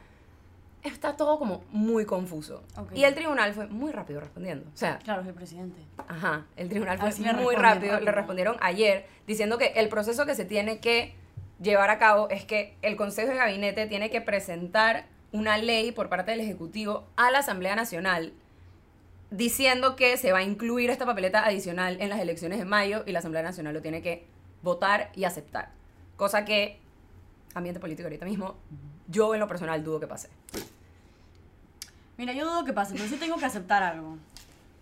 está 0.83 1.15
todo 1.15 1.37
como 1.39 1.63
muy 1.71 2.05
confuso. 2.05 2.63
Y 2.93 3.03
el 3.03 3.13
tribunal 3.15 3.53
fue 3.53 3.67
muy 3.67 3.91
rápido 3.91 4.19
respondiendo. 4.19 4.69
O 4.73 4.77
sea, 4.77 4.99
Claro, 4.99 5.21
es 5.21 5.27
el 5.27 5.33
presidente. 5.33 5.81
Ajá, 6.07 6.45
el 6.55 6.69
tribunal 6.69 6.97
fue 6.97 7.09
Así 7.09 7.23
muy 7.23 7.55
rápido. 7.55 7.99
Le 7.99 8.11
respondieron 8.11 8.57
ayer 8.61 9.05
diciendo 9.25 9.57
que 9.57 9.67
el 9.75 9.89
proceso 9.89 10.25
que 10.25 10.35
se 10.35 10.45
tiene 10.45 10.79
que 10.79 11.15
llevar 11.59 11.89
a 11.89 11.97
cabo 11.97 12.29
es 12.29 12.45
que 12.45 12.75
el 12.81 12.95
Consejo 12.95 13.29
de 13.31 13.37
Gabinete 13.37 13.87
tiene 13.87 14.09
que 14.09 14.21
presentar 14.21 15.05
una 15.31 15.57
ley 15.57 15.91
por 15.91 16.09
parte 16.09 16.31
del 16.31 16.39
Ejecutivo 16.39 17.05
a 17.15 17.31
la 17.31 17.39
Asamblea 17.39 17.75
Nacional 17.75 18.33
diciendo 19.29 19.95
que 19.95 20.15
se 20.17 20.31
va 20.31 20.39
a 20.39 20.43
incluir 20.43 20.89
esta 20.89 21.05
papeleta 21.05 21.45
adicional 21.45 21.97
en 21.99 22.09
las 22.09 22.19
elecciones 22.19 22.59
de 22.59 22.65
mayo 22.65 23.03
y 23.05 23.11
la 23.11 23.19
Asamblea 23.19 23.43
Nacional 23.43 23.73
lo 23.73 23.81
tiene 23.81 24.01
que 24.01 24.25
votar 24.61 25.11
y 25.15 25.25
aceptar. 25.25 25.69
Cosa 26.15 26.45
que, 26.45 26.79
ambiente 27.57 27.79
político 27.79 28.07
ahorita 28.07 28.25
mismo, 28.25 28.55
yo 29.07 29.33
en 29.33 29.39
lo 29.39 29.47
personal 29.47 29.83
dudo 29.83 29.99
que 29.99 30.07
pase. 30.07 30.29
Mira, 32.17 32.33
yo 32.33 32.45
dudo 32.45 32.65
que 32.65 32.73
pase, 32.73 32.93
pero 32.95 33.07
sí 33.07 33.15
tengo 33.17 33.37
que 33.37 33.45
aceptar 33.45 33.83
algo. 33.83 34.17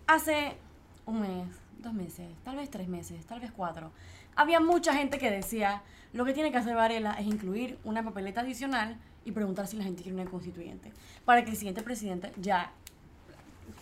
Hace 0.06 0.56
un 1.04 1.20
mes, 1.20 1.48
dos 1.78 1.92
meses, 1.92 2.28
tal 2.44 2.56
vez 2.56 2.70
tres 2.70 2.88
meses, 2.88 3.24
tal 3.26 3.40
vez 3.40 3.50
cuatro, 3.54 3.92
había 4.34 4.60
mucha 4.60 4.94
gente 4.94 5.18
que 5.18 5.30
decía, 5.30 5.82
lo 6.12 6.24
que 6.24 6.32
tiene 6.32 6.50
que 6.50 6.58
hacer 6.58 6.74
Varela 6.74 7.12
es 7.14 7.26
incluir 7.26 7.78
una 7.84 8.02
papeleta 8.02 8.40
adicional 8.40 8.96
y 9.24 9.32
preguntar 9.32 9.66
si 9.66 9.76
la 9.76 9.84
gente 9.84 10.02
quiere 10.02 10.20
una 10.20 10.30
constituyente, 10.30 10.92
para 11.24 11.44
que 11.44 11.50
el 11.50 11.56
siguiente 11.56 11.82
presidente 11.82 12.32
ya 12.36 12.72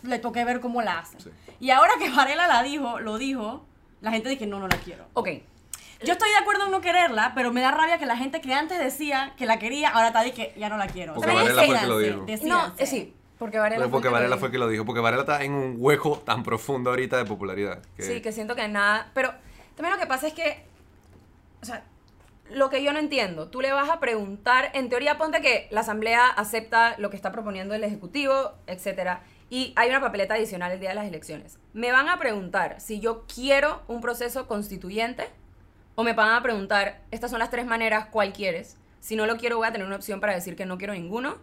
le 0.03 0.19
toque 0.19 0.45
ver 0.45 0.61
cómo 0.61 0.83
la 0.83 0.99
hace. 0.99 1.21
Sí. 1.21 1.31
Y 1.61 1.71
ahora 1.71 1.93
que 1.99 2.11
Varela 2.11 2.47
la 2.49 2.63
dijo, 2.63 3.01
lo 3.01 3.19
dijo, 3.19 3.65
la 4.01 4.11
gente 4.11 4.29
dice, 4.29 4.47
no, 4.47 4.59
no 4.59 4.69
la 4.69 4.77
quiero. 4.79 5.07
Ok, 5.15 5.29
Yo 6.05 6.13
estoy 6.13 6.31
de 6.31 6.37
acuerdo 6.37 6.65
en 6.67 6.71
no 6.71 6.81
quererla, 6.81 7.33
pero 7.35 7.53
me 7.53 7.61
da 7.61 7.71
rabia 7.71 7.99
que 7.99 8.07
la 8.07 8.17
gente 8.17 8.41
que 8.41 8.53
antes 8.55 8.79
decía 8.79 9.33
que 9.37 9.47
la 9.47 9.59
quería, 9.59 9.89
ahora 9.91 10.09
está 10.09 10.23
de 10.23 10.33
que 10.33 10.55
ya 10.57 10.69
no 10.69 10.77
la 10.77 10.87
quiero. 10.87 11.15
Porque 11.15 11.33
Varela 11.33 11.65
fue 11.65 11.75
el 11.75 11.81
que 11.81 11.87
lo 11.87 11.99
dijo. 11.99 12.27
no, 12.47 12.73
eh, 12.79 12.87
sí, 12.87 13.15
porque 13.39 13.59
Varela 13.59 13.79
Pero 13.81 13.91
fue 13.91 13.99
el 13.99 14.03
porque 14.03 14.03
que 14.05 14.09
lo 14.09 14.13
Varela 14.15 14.29
dijo. 14.37 14.39
fue 14.41 14.49
el 14.49 14.53
que 14.53 14.59
lo 14.59 14.69
dijo, 14.69 14.85
porque 14.85 15.01
Varela 15.01 15.23
está 15.23 15.43
en 15.43 15.53
un 15.53 15.77
hueco 15.79 16.19
tan 16.25 16.43
profundo 16.43 16.91
ahorita 16.91 17.17
de 17.17 17.25
popularidad. 17.25 17.81
que- 17.97 18.03
Sí, 18.03 18.21
que 18.21 18.33
siento 18.33 18.55
que 18.55 18.67
nada. 18.69 19.11
Pero 19.15 19.33
también 19.77 19.95
lo 19.95 20.01
que 20.01 20.07
pasa 20.07 20.27
es 20.27 20.33
que. 20.35 20.65
O 21.63 21.67
sea, 21.67 21.83
lo 22.51 22.69
que 22.69 22.83
yo 22.83 22.93
no 22.93 22.99
entiendo, 22.99 23.49
tú 23.49 23.61
le 23.61 23.73
vas 23.73 23.89
a 23.89 24.01
preguntar. 24.01 24.71
En 24.75 24.89
teoría, 24.89 25.17
ponte 25.19 25.41
que 25.41 25.67
la 25.71 25.81
Asamblea 25.81 26.27
acepta 26.29 26.95
lo 26.99 27.09
que 27.11 27.17
está 27.17 27.33
proponiendo 27.33 27.75
el 27.75 27.83
Ejecutivo, 27.85 28.53
etcétera. 28.67 29.23
Y 29.51 29.73
hay 29.77 29.89
una 29.91 30.01
papeleta 30.01 30.35
adicional 30.35 30.73
el 30.73 30.81
día 30.81 30.91
de 30.91 30.95
las 30.97 31.07
elecciones. 31.07 31.59
Me 31.75 31.93
van 31.93 32.09
a 32.09 32.19
preguntar 32.19 32.81
si 32.81 33.01
yo 33.01 33.25
quiero 33.33 33.83
un 33.89 34.01
proceso 34.01 34.47
constituyente 34.47 35.29
o 35.95 36.03
me 36.05 36.13
van 36.13 36.31
a 36.31 36.43
preguntar, 36.43 37.01
estas 37.11 37.31
son 37.31 37.39
las 37.39 37.51
tres 37.51 37.67
maneras, 37.67 38.07
¿cuál 38.11 38.33
quieres? 38.33 38.77
Si 39.01 39.17
no 39.17 39.27
lo 39.27 39.37
quiero, 39.37 39.57
voy 39.59 39.69
a 39.69 39.73
tener 39.73 39.87
una 39.87 39.97
opción 39.97 40.21
para 40.21 40.35
decir 40.35 40.57
que 40.57 40.67
no 40.67 40.79
quiero 40.79 40.93
ninguno. 40.95 41.37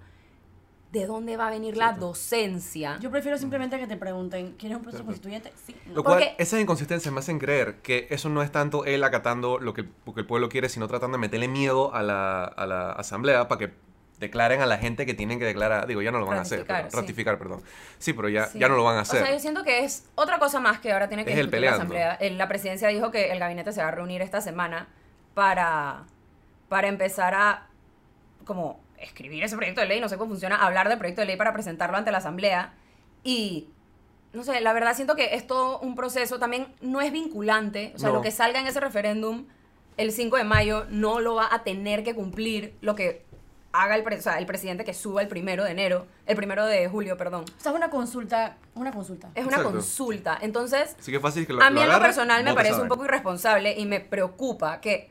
¿De 0.91 1.05
dónde 1.05 1.38
va 1.38 1.48
a 1.48 1.51
venir 1.51 1.77
la 1.77 1.93
docencia? 1.93 2.98
Yo 3.00 3.10
prefiero 3.12 3.38
simplemente 3.38 3.79
que 3.79 3.88
te 3.88 3.96
pregunten, 3.96 4.55
¿quieres 4.58 4.75
un 4.77 4.84
proceso 4.84 5.03
Cierto. 5.05 5.05
constituyente? 5.05 5.53
Sí. 5.65 5.74
no. 5.88 5.93
Lo 5.96 6.03
cual, 6.03 6.17
Porque- 6.20 6.36
esas 6.38 6.60
inconsistencias 6.60 7.13
me 7.13 7.20
hacen 7.22 7.39
creer 7.39 7.75
que 7.81 8.08
eso 8.10 8.27
no 8.27 8.43
es 8.43 8.51
tanto 8.51 8.84
él 8.84 9.01
acatando 9.05 9.58
lo 9.58 9.74
que, 9.74 9.86
lo 10.05 10.13
que 10.13 10.20
el 10.20 10.25
pueblo 10.27 10.50
quiere, 10.50 10.67
sino 10.67 10.89
tratando 10.89 11.15
de 11.17 11.22
meterle 11.22 11.48
miedo 11.48 11.93
a 11.93 12.03
la, 12.03 12.43
a 12.43 12.65
la 12.65 12.91
asamblea 12.91 13.48
para 13.48 13.60
que 13.60 13.74
declaren 14.21 14.61
a 14.61 14.65
la 14.65 14.77
gente 14.77 15.05
que 15.05 15.13
tienen 15.13 15.37
que 15.39 15.45
declarar. 15.45 15.85
Digo, 15.87 16.01
ya 16.01 16.11
no 16.11 16.19
lo 16.19 16.25
van 16.25 16.37
a 16.37 16.41
hacer. 16.41 16.59
Ratificar, 16.59 16.77
pero- 16.83 16.91
sí. 16.91 16.97
ratificar, 17.01 17.37
perdón. 17.37 17.61
Sí, 17.97 18.13
pero 18.13 18.29
ya, 18.29 18.45
Sí. 18.45 18.59
ya 18.59 18.69
no 18.69 18.75
lo 18.77 18.83
van 18.85 18.95
a 18.97 19.01
hacer. 19.01 19.21
O 19.21 19.25
sea, 19.25 19.33
yo 19.33 19.39
siento 19.39 19.63
que 19.63 19.83
es 19.83 20.05
otra 20.15 20.39
cosa 20.39 20.61
más 20.61 20.79
que 20.79 20.93
ahora 20.93 21.09
tiene 21.09 21.25
que 21.25 21.33
Es 21.33 21.37
el 21.39 21.51
la. 21.61 21.71
Asamblea. 21.71 22.13
El- 22.15 22.37
La 22.37 22.47
presidencia 22.47 22.87
dijo 22.87 23.11
que 23.11 23.31
el 23.31 23.39
gabinete 23.39 23.73
se 23.73 23.81
va 23.81 23.89
a 23.89 23.91
reunir 23.91 24.21
esta 24.21 24.39
semana 24.39 24.87
para, 25.33 26.03
para 26.69 26.87
empezar 26.87 27.33
a 27.33 27.67
como 28.45 28.79
escribir 28.97 29.43
ese 29.43 29.55
proyecto 29.55 29.81
de 29.81 29.87
ley, 29.87 29.99
no 29.99 30.07
sé 30.09 30.17
cómo 30.17 30.29
funciona, 30.29 30.55
hablar 30.63 30.87
del 30.87 30.97
proyecto 30.97 31.21
de 31.21 31.27
ley 31.27 31.35
para 31.35 31.51
presentarlo 31.53 31.97
ante 31.97 32.11
la 32.11 32.19
Asamblea. 32.19 32.73
Y, 33.23 33.67
no 34.33 34.43
sé, 34.43 34.61
la 34.61 34.73
verdad 34.73 34.95
siento 34.95 35.15
que 35.15 35.35
es 35.35 35.47
todo 35.47 35.79
un 35.79 35.95
proceso, 35.95 36.37
también 36.39 36.67
no 36.81 37.01
es 37.01 37.11
vinculante, 37.11 37.91
o 37.95 37.99
sea, 37.99 38.09
No. 38.09 38.15
lo 38.15 38.21
que 38.21 38.31
salga 38.31 38.59
en 38.59 38.67
ese 38.67 38.79
referéndum 38.79 39.45
el 39.97 40.11
5 40.11 40.37
de 40.37 40.43
mayo 40.43 40.85
no 40.89 41.19
lo 41.19 41.35
va 41.35 41.49
a 41.51 41.63
tener 41.63 42.03
que 42.03 42.13
cumplir 42.15 42.75
lo 42.81 42.95
que 42.95 43.25
haga 43.73 43.95
el, 43.95 44.03
pre- 44.03 44.17
o 44.17 44.21
sea, 44.21 44.37
el 44.37 44.45
presidente 44.45 44.83
que 44.83 44.93
suba 44.93 45.21
el 45.21 45.27
primero 45.27 45.63
de 45.63 45.71
enero, 45.71 46.05
el 46.25 46.35
primero 46.35 46.65
de 46.65 46.87
julio, 46.89 47.17
perdón. 47.17 47.45
O 47.57 47.61
sea, 47.61 47.71
es 47.71 47.77
una 47.77 47.89
consulta, 47.89 48.57
una 48.75 48.91
consulta. 48.91 49.29
Es 49.35 49.45
una 49.45 49.57
Exacto. 49.57 49.71
consulta. 49.71 50.37
Entonces, 50.41 50.95
Así 50.99 51.11
que 51.11 51.17
es 51.17 51.21
fácil 51.23 51.47
que 51.47 51.53
lo 51.53 51.61
a 51.63 51.69
mí 51.69 51.77
lo 51.77 51.83
en 51.83 51.89
lo 51.91 51.99
personal 51.99 52.43
me 52.43 52.53
parece 52.53 52.81
un 52.81 52.87
poco 52.87 53.05
irresponsable 53.05 53.77
y 53.79 53.85
me 53.85 53.99
preocupa 53.99 54.81
que, 54.81 55.09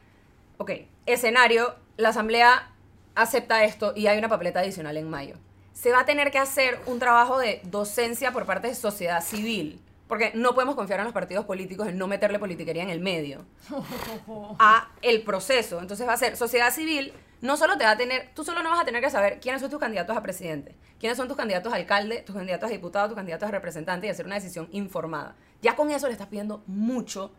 ok, 0.59 0.73
escenario, 1.07 1.75
la 1.97 2.11
asamblea 2.11 2.71
acepta 3.15 3.65
esto 3.65 3.93
y 3.97 4.07
hay 4.07 4.19
una 4.19 4.29
papeleta 4.29 4.61
adicional 4.61 4.97
en 4.97 5.09
mayo. 5.09 5.37
Se 5.73 5.91
va 5.93 6.01
a 6.01 6.05
tener 6.05 6.31
que 6.31 6.39
hacer 6.39 6.79
un 6.87 6.99
trabajo 6.99 7.39
de 7.39 7.61
docencia 7.65 8.33
por 8.33 8.45
parte 8.45 8.69
de 8.69 8.75
sociedad 8.75 9.23
civil, 9.25 9.81
porque 10.09 10.33
no 10.35 10.55
podemos 10.55 10.75
confiar 10.75 10.99
en 11.01 11.05
los 11.05 11.15
partidos 11.15 11.45
políticos 11.47 11.89
en 11.89 11.97
no 11.97 12.07
meterle 12.07 12.39
politiquería 12.39 12.83
en 12.83 12.91
el 12.91 13.01
medio 13.01 13.45
a 14.59 14.89
el 15.03 15.23
proceso. 15.23 15.81
Entonces 15.81 16.07
va 16.07 16.13
a 16.15 16.17
ser 16.19 16.37
sociedad 16.37 16.73
civil, 16.73 17.13
no 17.41 17.57
solo 17.57 17.77
te 17.79 17.85
va 17.85 17.93
a 17.93 17.97
tener, 17.97 18.31
tú 18.35 18.45
solo 18.45 18.63
no 18.63 18.71
vas 18.71 18.81
a 18.81 18.85
tener 18.85 19.01
que 19.03 19.11
saber 19.11 19.41
quiénes 19.41 19.61
son 19.63 19.71
tus 19.71 19.79
candidatos 19.81 20.17
a 20.17 20.23
presidente, 20.23 20.77
quiénes 20.99 21.17
son 21.17 21.27
tus 21.29 21.37
candidatos 21.37 21.73
a 21.73 21.77
alcalde, 21.77 22.23
tus 22.23 22.35
candidatos 22.37 22.69
a 22.69 22.73
diputado, 22.73 23.09
tus 23.09 23.17
candidatos 23.17 23.49
a 23.49 23.53
representante 23.53 24.07
y 24.07 24.11
hacer 24.11 24.27
una 24.27 24.35
decisión 24.35 24.69
informada. 24.73 25.37
Ya 25.63 25.75
con 25.77 25.91
eso 25.91 26.07
le 26.07 26.13
estás 26.13 26.29
pidiendo 26.29 26.63
mucho 26.67 27.33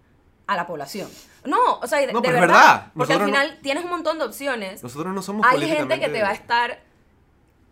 a 0.47 0.55
la 0.55 0.65
población. 0.65 1.09
No, 1.45 1.75
o 1.79 1.87
sea, 1.87 1.99
de, 1.99 2.11
No, 2.11 2.21
verdad, 2.21 2.39
verdad. 2.41 2.91
porque 2.95 3.13
al 3.13 3.19
no- 3.19 3.25
final 3.25 3.59
tienes 3.61 3.83
un 3.83 3.91
montón 3.91 4.17
de 4.17 4.25
opciones. 4.25 4.81
Nosotros 4.83 5.13
no 5.13 5.21
somos 5.21 5.45
Hay 5.47 5.61
gente 5.61 5.99
que 5.99 6.09
te 6.09 6.21
va 6.21 6.29
a 6.29 6.33
estar 6.33 6.79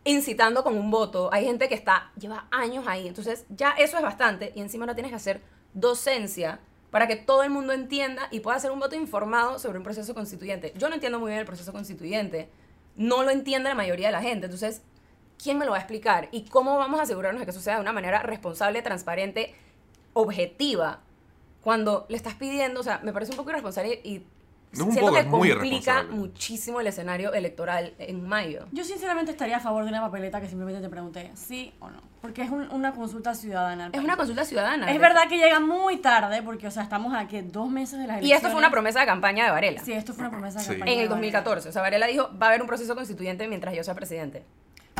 incitando 0.05 0.63
con 0.63 0.77
un 0.77 0.89
voto, 0.91 1.29
hay 1.33 1.45
gente 1.45 1.67
que 1.67 1.75
está 1.75 2.11
lleva 2.17 2.47
años 2.51 2.85
ahí, 2.87 3.07
entonces 3.07 3.45
ya 3.49 3.71
eso 3.71 3.97
es 3.97 4.03
bastante 4.03 4.53
y 4.55 4.61
encima 4.61 4.85
no 4.85 4.93
tienes 4.95 5.11
que 5.11 5.17
hacer 5.17 5.41
docencia 5.73 6.59
para 6.91 7.07
que 7.07 7.15
todo 7.15 7.43
el 7.43 7.49
mundo 7.49 7.73
entienda 7.73 8.27
y 8.31 8.39
pueda 8.39 8.57
hacer 8.57 8.71
un 8.71 8.79
voto 8.79 8.95
informado 8.95 9.59
sobre 9.59 9.77
un 9.77 9.83
proceso 9.83 10.13
constituyente. 10.13 10.73
Yo 10.77 10.89
no 10.89 10.95
entiendo 10.95 11.19
muy 11.19 11.29
bien 11.29 11.39
el 11.39 11.45
proceso 11.45 11.71
constituyente, 11.71 12.49
no 12.95 13.23
lo 13.23 13.31
entiende 13.31 13.69
la 13.69 13.75
mayoría 13.75 14.07
de 14.07 14.13
la 14.13 14.21
gente, 14.21 14.45
entonces 14.45 14.81
¿quién 15.41 15.57
me 15.57 15.65
lo 15.65 15.71
va 15.71 15.77
a 15.77 15.81
explicar? 15.81 16.29
¿Y 16.31 16.43
cómo 16.45 16.77
vamos 16.77 16.99
a 16.99 17.03
asegurarnos 17.03 17.39
de 17.39 17.45
que 17.45 17.51
eso 17.51 17.61
sea 17.61 17.75
de 17.75 17.81
una 17.81 17.93
manera 17.93 18.21
responsable, 18.21 18.81
transparente, 18.81 19.55
objetiva? 20.13 21.01
Cuando 21.61 22.05
le 22.09 22.17
estás 22.17 22.35
pidiendo, 22.35 22.81
o 22.81 22.83
sea, 22.83 22.99
me 23.03 23.13
parece 23.13 23.31
un 23.31 23.37
poco 23.37 23.49
irresponsable 23.49 24.01
y 24.03 24.23
No 24.71 24.83
es 24.83 24.89
un 24.89 24.95
poco, 24.97 25.13
que 25.13 25.19
es 25.21 25.25
muy 25.25 25.49
complica 25.49 26.03
muchísimo 26.11 26.79
el 26.79 26.87
escenario 26.87 27.33
electoral 27.33 27.93
en 27.97 28.27
mayo. 28.27 28.67
Yo 28.71 28.83
sinceramente 28.83 29.31
estaría 29.31 29.57
a 29.57 29.59
favor 29.59 29.83
de 29.83 29.89
una 29.89 30.01
papeleta 30.01 30.39
que 30.41 30.47
simplemente 30.47 30.79
te 30.81 30.89
pregunte 30.89 31.31
sí 31.33 31.73
o 31.79 31.89
no. 31.89 32.01
Porque 32.21 32.41
es 32.43 32.51
un- 32.51 32.69
una 32.71 32.93
consulta 32.93 33.33
ciudadana. 33.33 33.89
Es 33.93 34.03
una 34.03 34.15
consulta 34.17 34.43
ciudadana. 34.45 34.91
Es 34.91 34.99
verdad 34.99 35.27
que 35.29 35.37
llega 35.37 35.59
muy 35.59 35.97
tarde 35.97 36.41
porque, 36.43 36.67
o 36.67 36.71
sea, 36.71 36.83
estamos 36.83 37.13
a 37.15 37.27
que 37.27 37.41
dos 37.41 37.69
meses 37.71 37.93
de 37.97 38.05
las 38.07 38.17
Y 38.17 38.19
elecciones. 38.19 38.37
esto 38.37 38.49
fue 38.49 38.59
una 38.59 38.69
promesa 38.69 38.99
de 38.99 39.05
campaña 39.05 39.45
de 39.45 39.51
Varela. 39.51 39.81
Sí, 39.83 39.93
esto 39.93 40.13
fue 40.13 40.21
una 40.23 40.31
promesa 40.31 40.59
de 40.59 40.65
Sí. 40.65 40.69
campaña 40.71 40.91
En 40.91 40.97
de 40.97 41.03
el 41.03 41.09
Varela. 41.09 41.15
2014. 41.15 41.69
O 41.69 41.71
sea, 41.71 41.81
Varela 41.81 42.05
dijo, 42.07 42.29
va 42.39 42.47
a 42.47 42.49
haber 42.49 42.61
un 42.61 42.67
proceso 42.67 42.93
constituyente 42.95 43.47
mientras 43.47 43.73
yo 43.75 43.83
sea 43.83 43.95
presidente. 43.95 44.43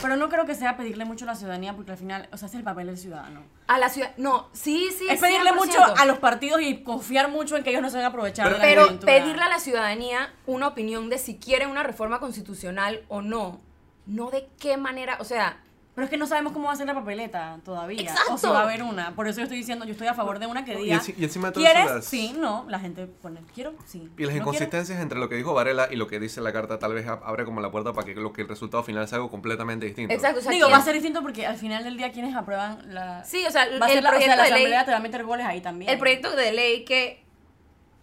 Pero 0.01 0.15
no 0.15 0.29
creo 0.29 0.45
que 0.45 0.55
sea 0.55 0.77
pedirle 0.77 1.03
mucho 1.03 1.25
a 1.25 1.27
la 1.27 1.35
ciudadanía 1.35 1.73
porque 1.75 1.91
al 1.91 1.97
final, 1.97 2.29
o 2.31 2.37
sea, 2.37 2.47
es 2.47 2.55
el 2.55 2.63
papel 2.63 2.87
del 2.87 2.97
ciudadano. 2.97 3.43
A 3.67 3.77
la 3.77 3.89
ciudad... 3.89 4.11
No, 4.17 4.47
sí, 4.53 4.89
sí. 4.97 5.07
es 5.09 5.19
pedirle 5.19 5.51
100%. 5.51 5.55
mucho 5.55 5.83
a 5.83 6.05
los 6.05 6.19
partidos 6.19 6.61
y 6.61 6.83
confiar 6.83 7.29
mucho 7.29 7.57
en 7.57 7.63
que 7.63 7.71
ellos 7.71 7.81
no 7.81 7.89
se 7.89 7.97
van 7.97 8.05
a 8.05 8.09
aprovechar 8.09 8.47
de 8.47 8.57
la 8.57 8.61
Pero 8.61 8.83
coyuntura. 8.83 9.13
pedirle 9.13 9.41
a 9.43 9.49
la 9.49 9.59
ciudadanía 9.59 10.33
una 10.45 10.67
opinión 10.67 11.09
de 11.09 11.17
si 11.17 11.37
quieren 11.37 11.69
una 11.69 11.83
reforma 11.83 12.19
constitucional 12.19 13.03
o 13.09 13.21
no. 13.21 13.59
No 14.05 14.29
de 14.31 14.47
qué 14.59 14.77
manera, 14.77 15.17
o 15.19 15.23
sea... 15.25 15.59
Pero 15.95 16.05
es 16.05 16.11
que 16.11 16.17
no 16.17 16.27
sabemos 16.27 16.53
cómo 16.53 16.67
va 16.67 16.73
a 16.73 16.75
ser 16.77 16.87
la 16.87 16.93
papeleta 16.93 17.59
todavía. 17.65 18.01
Exacto. 18.01 18.33
O 18.35 18.37
si 18.37 18.47
va 18.47 18.59
a 18.59 18.63
haber 18.63 18.83
una. 18.83 19.15
Por 19.15 19.27
eso 19.27 19.39
yo 19.39 19.43
estoy 19.43 19.57
diciendo, 19.57 19.83
yo 19.85 19.91
estoy 19.91 20.07
a 20.07 20.13
favor 20.13 20.39
de 20.39 20.47
una 20.47 20.63
que 20.63 20.75
diga. 20.77 21.01
y 21.17 21.23
encima 21.25 21.47
de 21.49 21.53
todo 21.55 21.63
¿Quieres? 21.65 21.85
las- 21.91 22.05
Sí, 22.05 22.33
no. 22.37 22.65
La 22.69 22.79
gente 22.79 23.05
pone, 23.07 23.41
quiero, 23.53 23.73
sí. 23.85 23.97
Y 23.97 24.01
las 24.03 24.09
¿No 24.09 24.15
quieres? 24.15 24.35
inconsistencias 24.37 25.01
entre 25.01 25.19
lo 25.19 25.27
que 25.27 25.35
dijo 25.35 25.53
Varela 25.53 25.89
y 25.91 25.97
lo 25.97 26.07
que 26.07 26.19
dice 26.21 26.39
la 26.39 26.53
carta 26.53 26.79
tal 26.79 26.93
vez 26.93 27.05
ab- 27.05 27.19
abre 27.25 27.43
como 27.43 27.59
la 27.59 27.69
puerta 27.69 27.91
para 27.91 28.05
que, 28.05 28.15
lo 28.15 28.31
que 28.31 28.43
el 28.43 28.47
resultado 28.47 28.81
final 28.83 29.07
sea 29.09 29.17
algo 29.17 29.29
completamente 29.29 29.87
distinto. 29.87 30.13
Exacto, 30.13 30.39
o 30.39 30.41
sea, 30.43 30.51
Digo, 30.53 30.67
¿quién- 30.67 30.77
va 30.77 30.81
a 30.81 30.85
ser 30.85 30.93
distinto 30.93 31.21
porque 31.21 31.45
al 31.45 31.57
final 31.57 31.83
del 31.83 31.97
día 31.97 32.11
quienes 32.13 32.33
aprueban 32.33 32.93
la... 32.93 33.25
Sí, 33.25 33.43
o 33.45 33.51
sea, 33.51 33.65
va 33.79 33.87
a 33.87 33.89
el 33.89 33.95
ser 33.95 34.03
la, 34.03 34.09
o 34.09 34.13
sea, 34.13 34.19
proyecto 34.19 34.35
la 34.37 34.43
de 34.43 34.49
ley... 34.51 34.53
asamblea 34.61 34.85
te 34.85 34.91
va 34.91 34.97
a 34.97 35.01
meter 35.01 35.23
goles 35.25 35.45
ahí 35.45 35.59
también. 35.59 35.91
El 35.91 35.97
proyecto 35.99 36.33
de 36.35 36.51
ley 36.53 36.85
que 36.85 37.25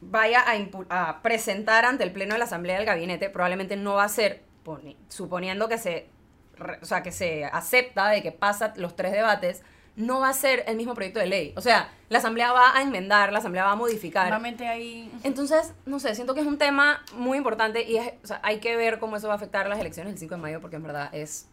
vaya 0.03 0.45
a, 0.91 1.09
a 1.09 1.23
presentar 1.23 1.85
ante 1.87 2.05
el 2.05 2.13
Pleno 2.13 2.35
de 2.35 2.39
la 2.41 2.45
Asamblea 2.45 2.77
del 2.77 2.85
Gabinete 2.85 3.31
probablemente 3.31 3.77
no 3.77 3.95
va 3.95 4.05
a 4.05 4.09
ser, 4.09 4.43
poni- 4.65 4.97
suponiendo 5.09 5.69
que 5.69 5.79
se, 5.79 6.11
re- 6.59 6.79
o 6.83 6.85
sea, 6.85 7.03
que 7.03 7.13
se 7.13 7.45
acepta 7.45 8.09
de 8.09 8.23
que 8.23 8.33
pasa 8.33 8.73
los 8.77 8.97
tres 8.97 9.13
debates, 9.13 9.63
no 9.97 10.21
va 10.21 10.29
a 10.29 10.33
ser 10.35 10.63
el 10.67 10.77
mismo 10.77 10.95
proyecto 10.95 11.21
de 11.21 11.27
ley. 11.27 11.55
O 11.57 11.63
sea, 11.63 11.91
la 12.11 12.19
Asamblea 12.19 12.53
va 12.53 12.77
a 12.77 12.83
enmendar, 12.83 13.33
la 13.33 13.39
Asamblea 13.39 13.65
va 13.65 13.73
a 13.73 13.77
modificar. 13.77 14.31
Ahí... 14.33 15.11
Entonces, 15.23 15.73
no 15.87 15.99
sé, 16.01 16.15
siento 16.15 16.35
que 16.35 16.41
es 16.41 16.47
un 16.47 16.59
tema 16.59 17.03
muy 17.15 17.39
importante 17.39 17.83
y 17.83 17.97
es, 17.97 18.13
o 18.23 18.27
sea, 18.27 18.41
hay 18.43 18.59
que 18.61 18.77
ver 18.77 18.99
cómo 18.99 19.17
eso 19.17 19.27
va 19.29 19.35
a 19.35 19.37
afectar 19.37 19.67
las 19.69 19.79
elecciones 19.79 20.13
del 20.13 20.19
5 20.21 20.35
de 20.35 20.41
mayo 20.43 20.61
porque 20.61 20.77
en 20.77 20.83
verdad 20.83 21.09
es, 21.15 21.49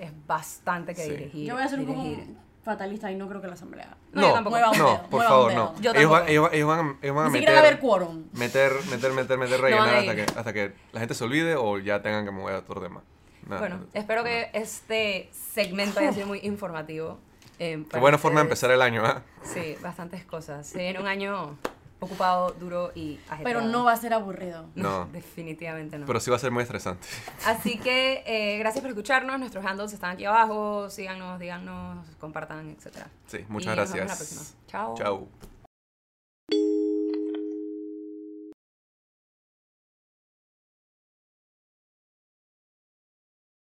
es 0.00 0.10
bastante 0.26 0.94
que 0.94 1.02
Sí. 1.04 1.10
dirigir. 1.10 1.46
Yo 1.46 1.54
voy 1.54 1.62
a 1.62 1.68
ser 1.68 1.78
un 1.80 1.86
poco 1.86 2.02
dirigir. 2.04 2.34
fatalista 2.64 3.12
y 3.12 3.16
no 3.16 3.28
creo 3.28 3.42
que 3.42 3.48
la 3.48 3.52
asamblea... 3.52 3.94
No, 4.12 4.20
yo 4.22 4.28
No, 4.28 4.32
tampoco. 4.34 4.56
Mueva 4.56 4.70
un 4.70 4.78
no, 4.78 4.84
dedo, 4.90 5.02
por 5.10 5.22
favor, 5.24 5.52
no. 5.54 5.74
Yo 5.82 5.90
Ellos, 5.92 6.10
van, 6.10 6.24
tampoco. 6.26 6.30
ellos, 6.30 6.42
van- 6.42 6.54
ellos 6.54 6.66
van 6.68 6.78
a, 6.78 6.98
ellos 7.02 7.16
van 7.16 7.26
a 7.26 7.28
Ni 7.30 7.44
a 7.44 7.50
haber 7.50 7.62
meter, 7.64 7.78
quórum. 7.80 8.24
meter, 8.32 8.72
meter, 8.90 9.12
meter, 9.12 9.36
meter, 9.38 9.58
No 9.60 9.62
rellenar 9.62 9.94
a 9.94 9.98
hasta 9.98 10.14
que, 10.14 10.22
hasta 10.22 10.52
que 10.54 10.72
la 10.92 11.00
gente 11.00 11.14
se 11.14 11.22
olvide 11.24 11.56
o 11.56 11.78
ya 11.78 12.00
tengan 12.00 12.24
que 12.24 12.30
mover 12.30 12.54
a 12.54 12.58
otro 12.60 12.80
tema. 12.80 13.02
Nada, 13.46 13.60
Bueno, 13.60 13.76
no. 13.78 13.86
espero 13.94 14.24
que 14.24 14.50
este 14.52 15.28
segmento 15.32 16.00
haya 16.00 16.12
sido 16.12 16.26
muy 16.26 16.40
informativo. 16.42 17.18
eh, 17.58 17.84
Qué 17.90 17.98
buena 17.98 18.18
forma 18.18 18.40
de 18.40 18.44
empezar 18.44 18.70
el 18.70 18.82
año, 18.82 19.04
¿ah? 19.04 19.22
Sí, 19.42 19.76
bastantes 19.82 20.24
cosas. 20.24 20.66
Se 20.66 20.78
viene 20.78 20.98
un 21.00 21.06
año 21.06 21.56
ocupado, 22.00 22.50
duro 22.52 22.90
y 22.94 23.18
ajetreado. 23.30 23.44
Pero 23.44 23.60
no 23.62 23.84
va 23.84 23.92
a 23.92 23.96
ser 23.96 24.12
aburrido. 24.12 24.66
No. 24.74 25.06
Definitivamente 25.12 25.98
no. 25.98 26.04
Pero 26.06 26.20
sí 26.20 26.30
va 26.30 26.36
a 26.36 26.38
ser 26.40 26.50
muy 26.50 26.62
estresante. 26.62 27.06
Así 27.46 27.78
que 27.78 28.22
eh, 28.26 28.58
gracias 28.58 28.82
por 28.82 28.90
escucharnos. 28.90 29.38
Nuestros 29.38 29.64
handles 29.64 29.92
están 29.92 30.10
aquí 30.12 30.24
abajo. 30.24 30.90
Síganos, 30.90 31.38
díganos, 31.40 32.06
compartan, 32.20 32.68
etc. 32.70 33.06
Sí, 33.26 33.44
muchas 33.48 33.74
Y 33.74 33.76
nos 33.78 33.92
vemos 33.92 33.98
la 34.00 34.04
gracias. 34.04 34.18
próxima. 34.18 34.66
Chao. 34.66 34.94
Chao. 34.98 35.53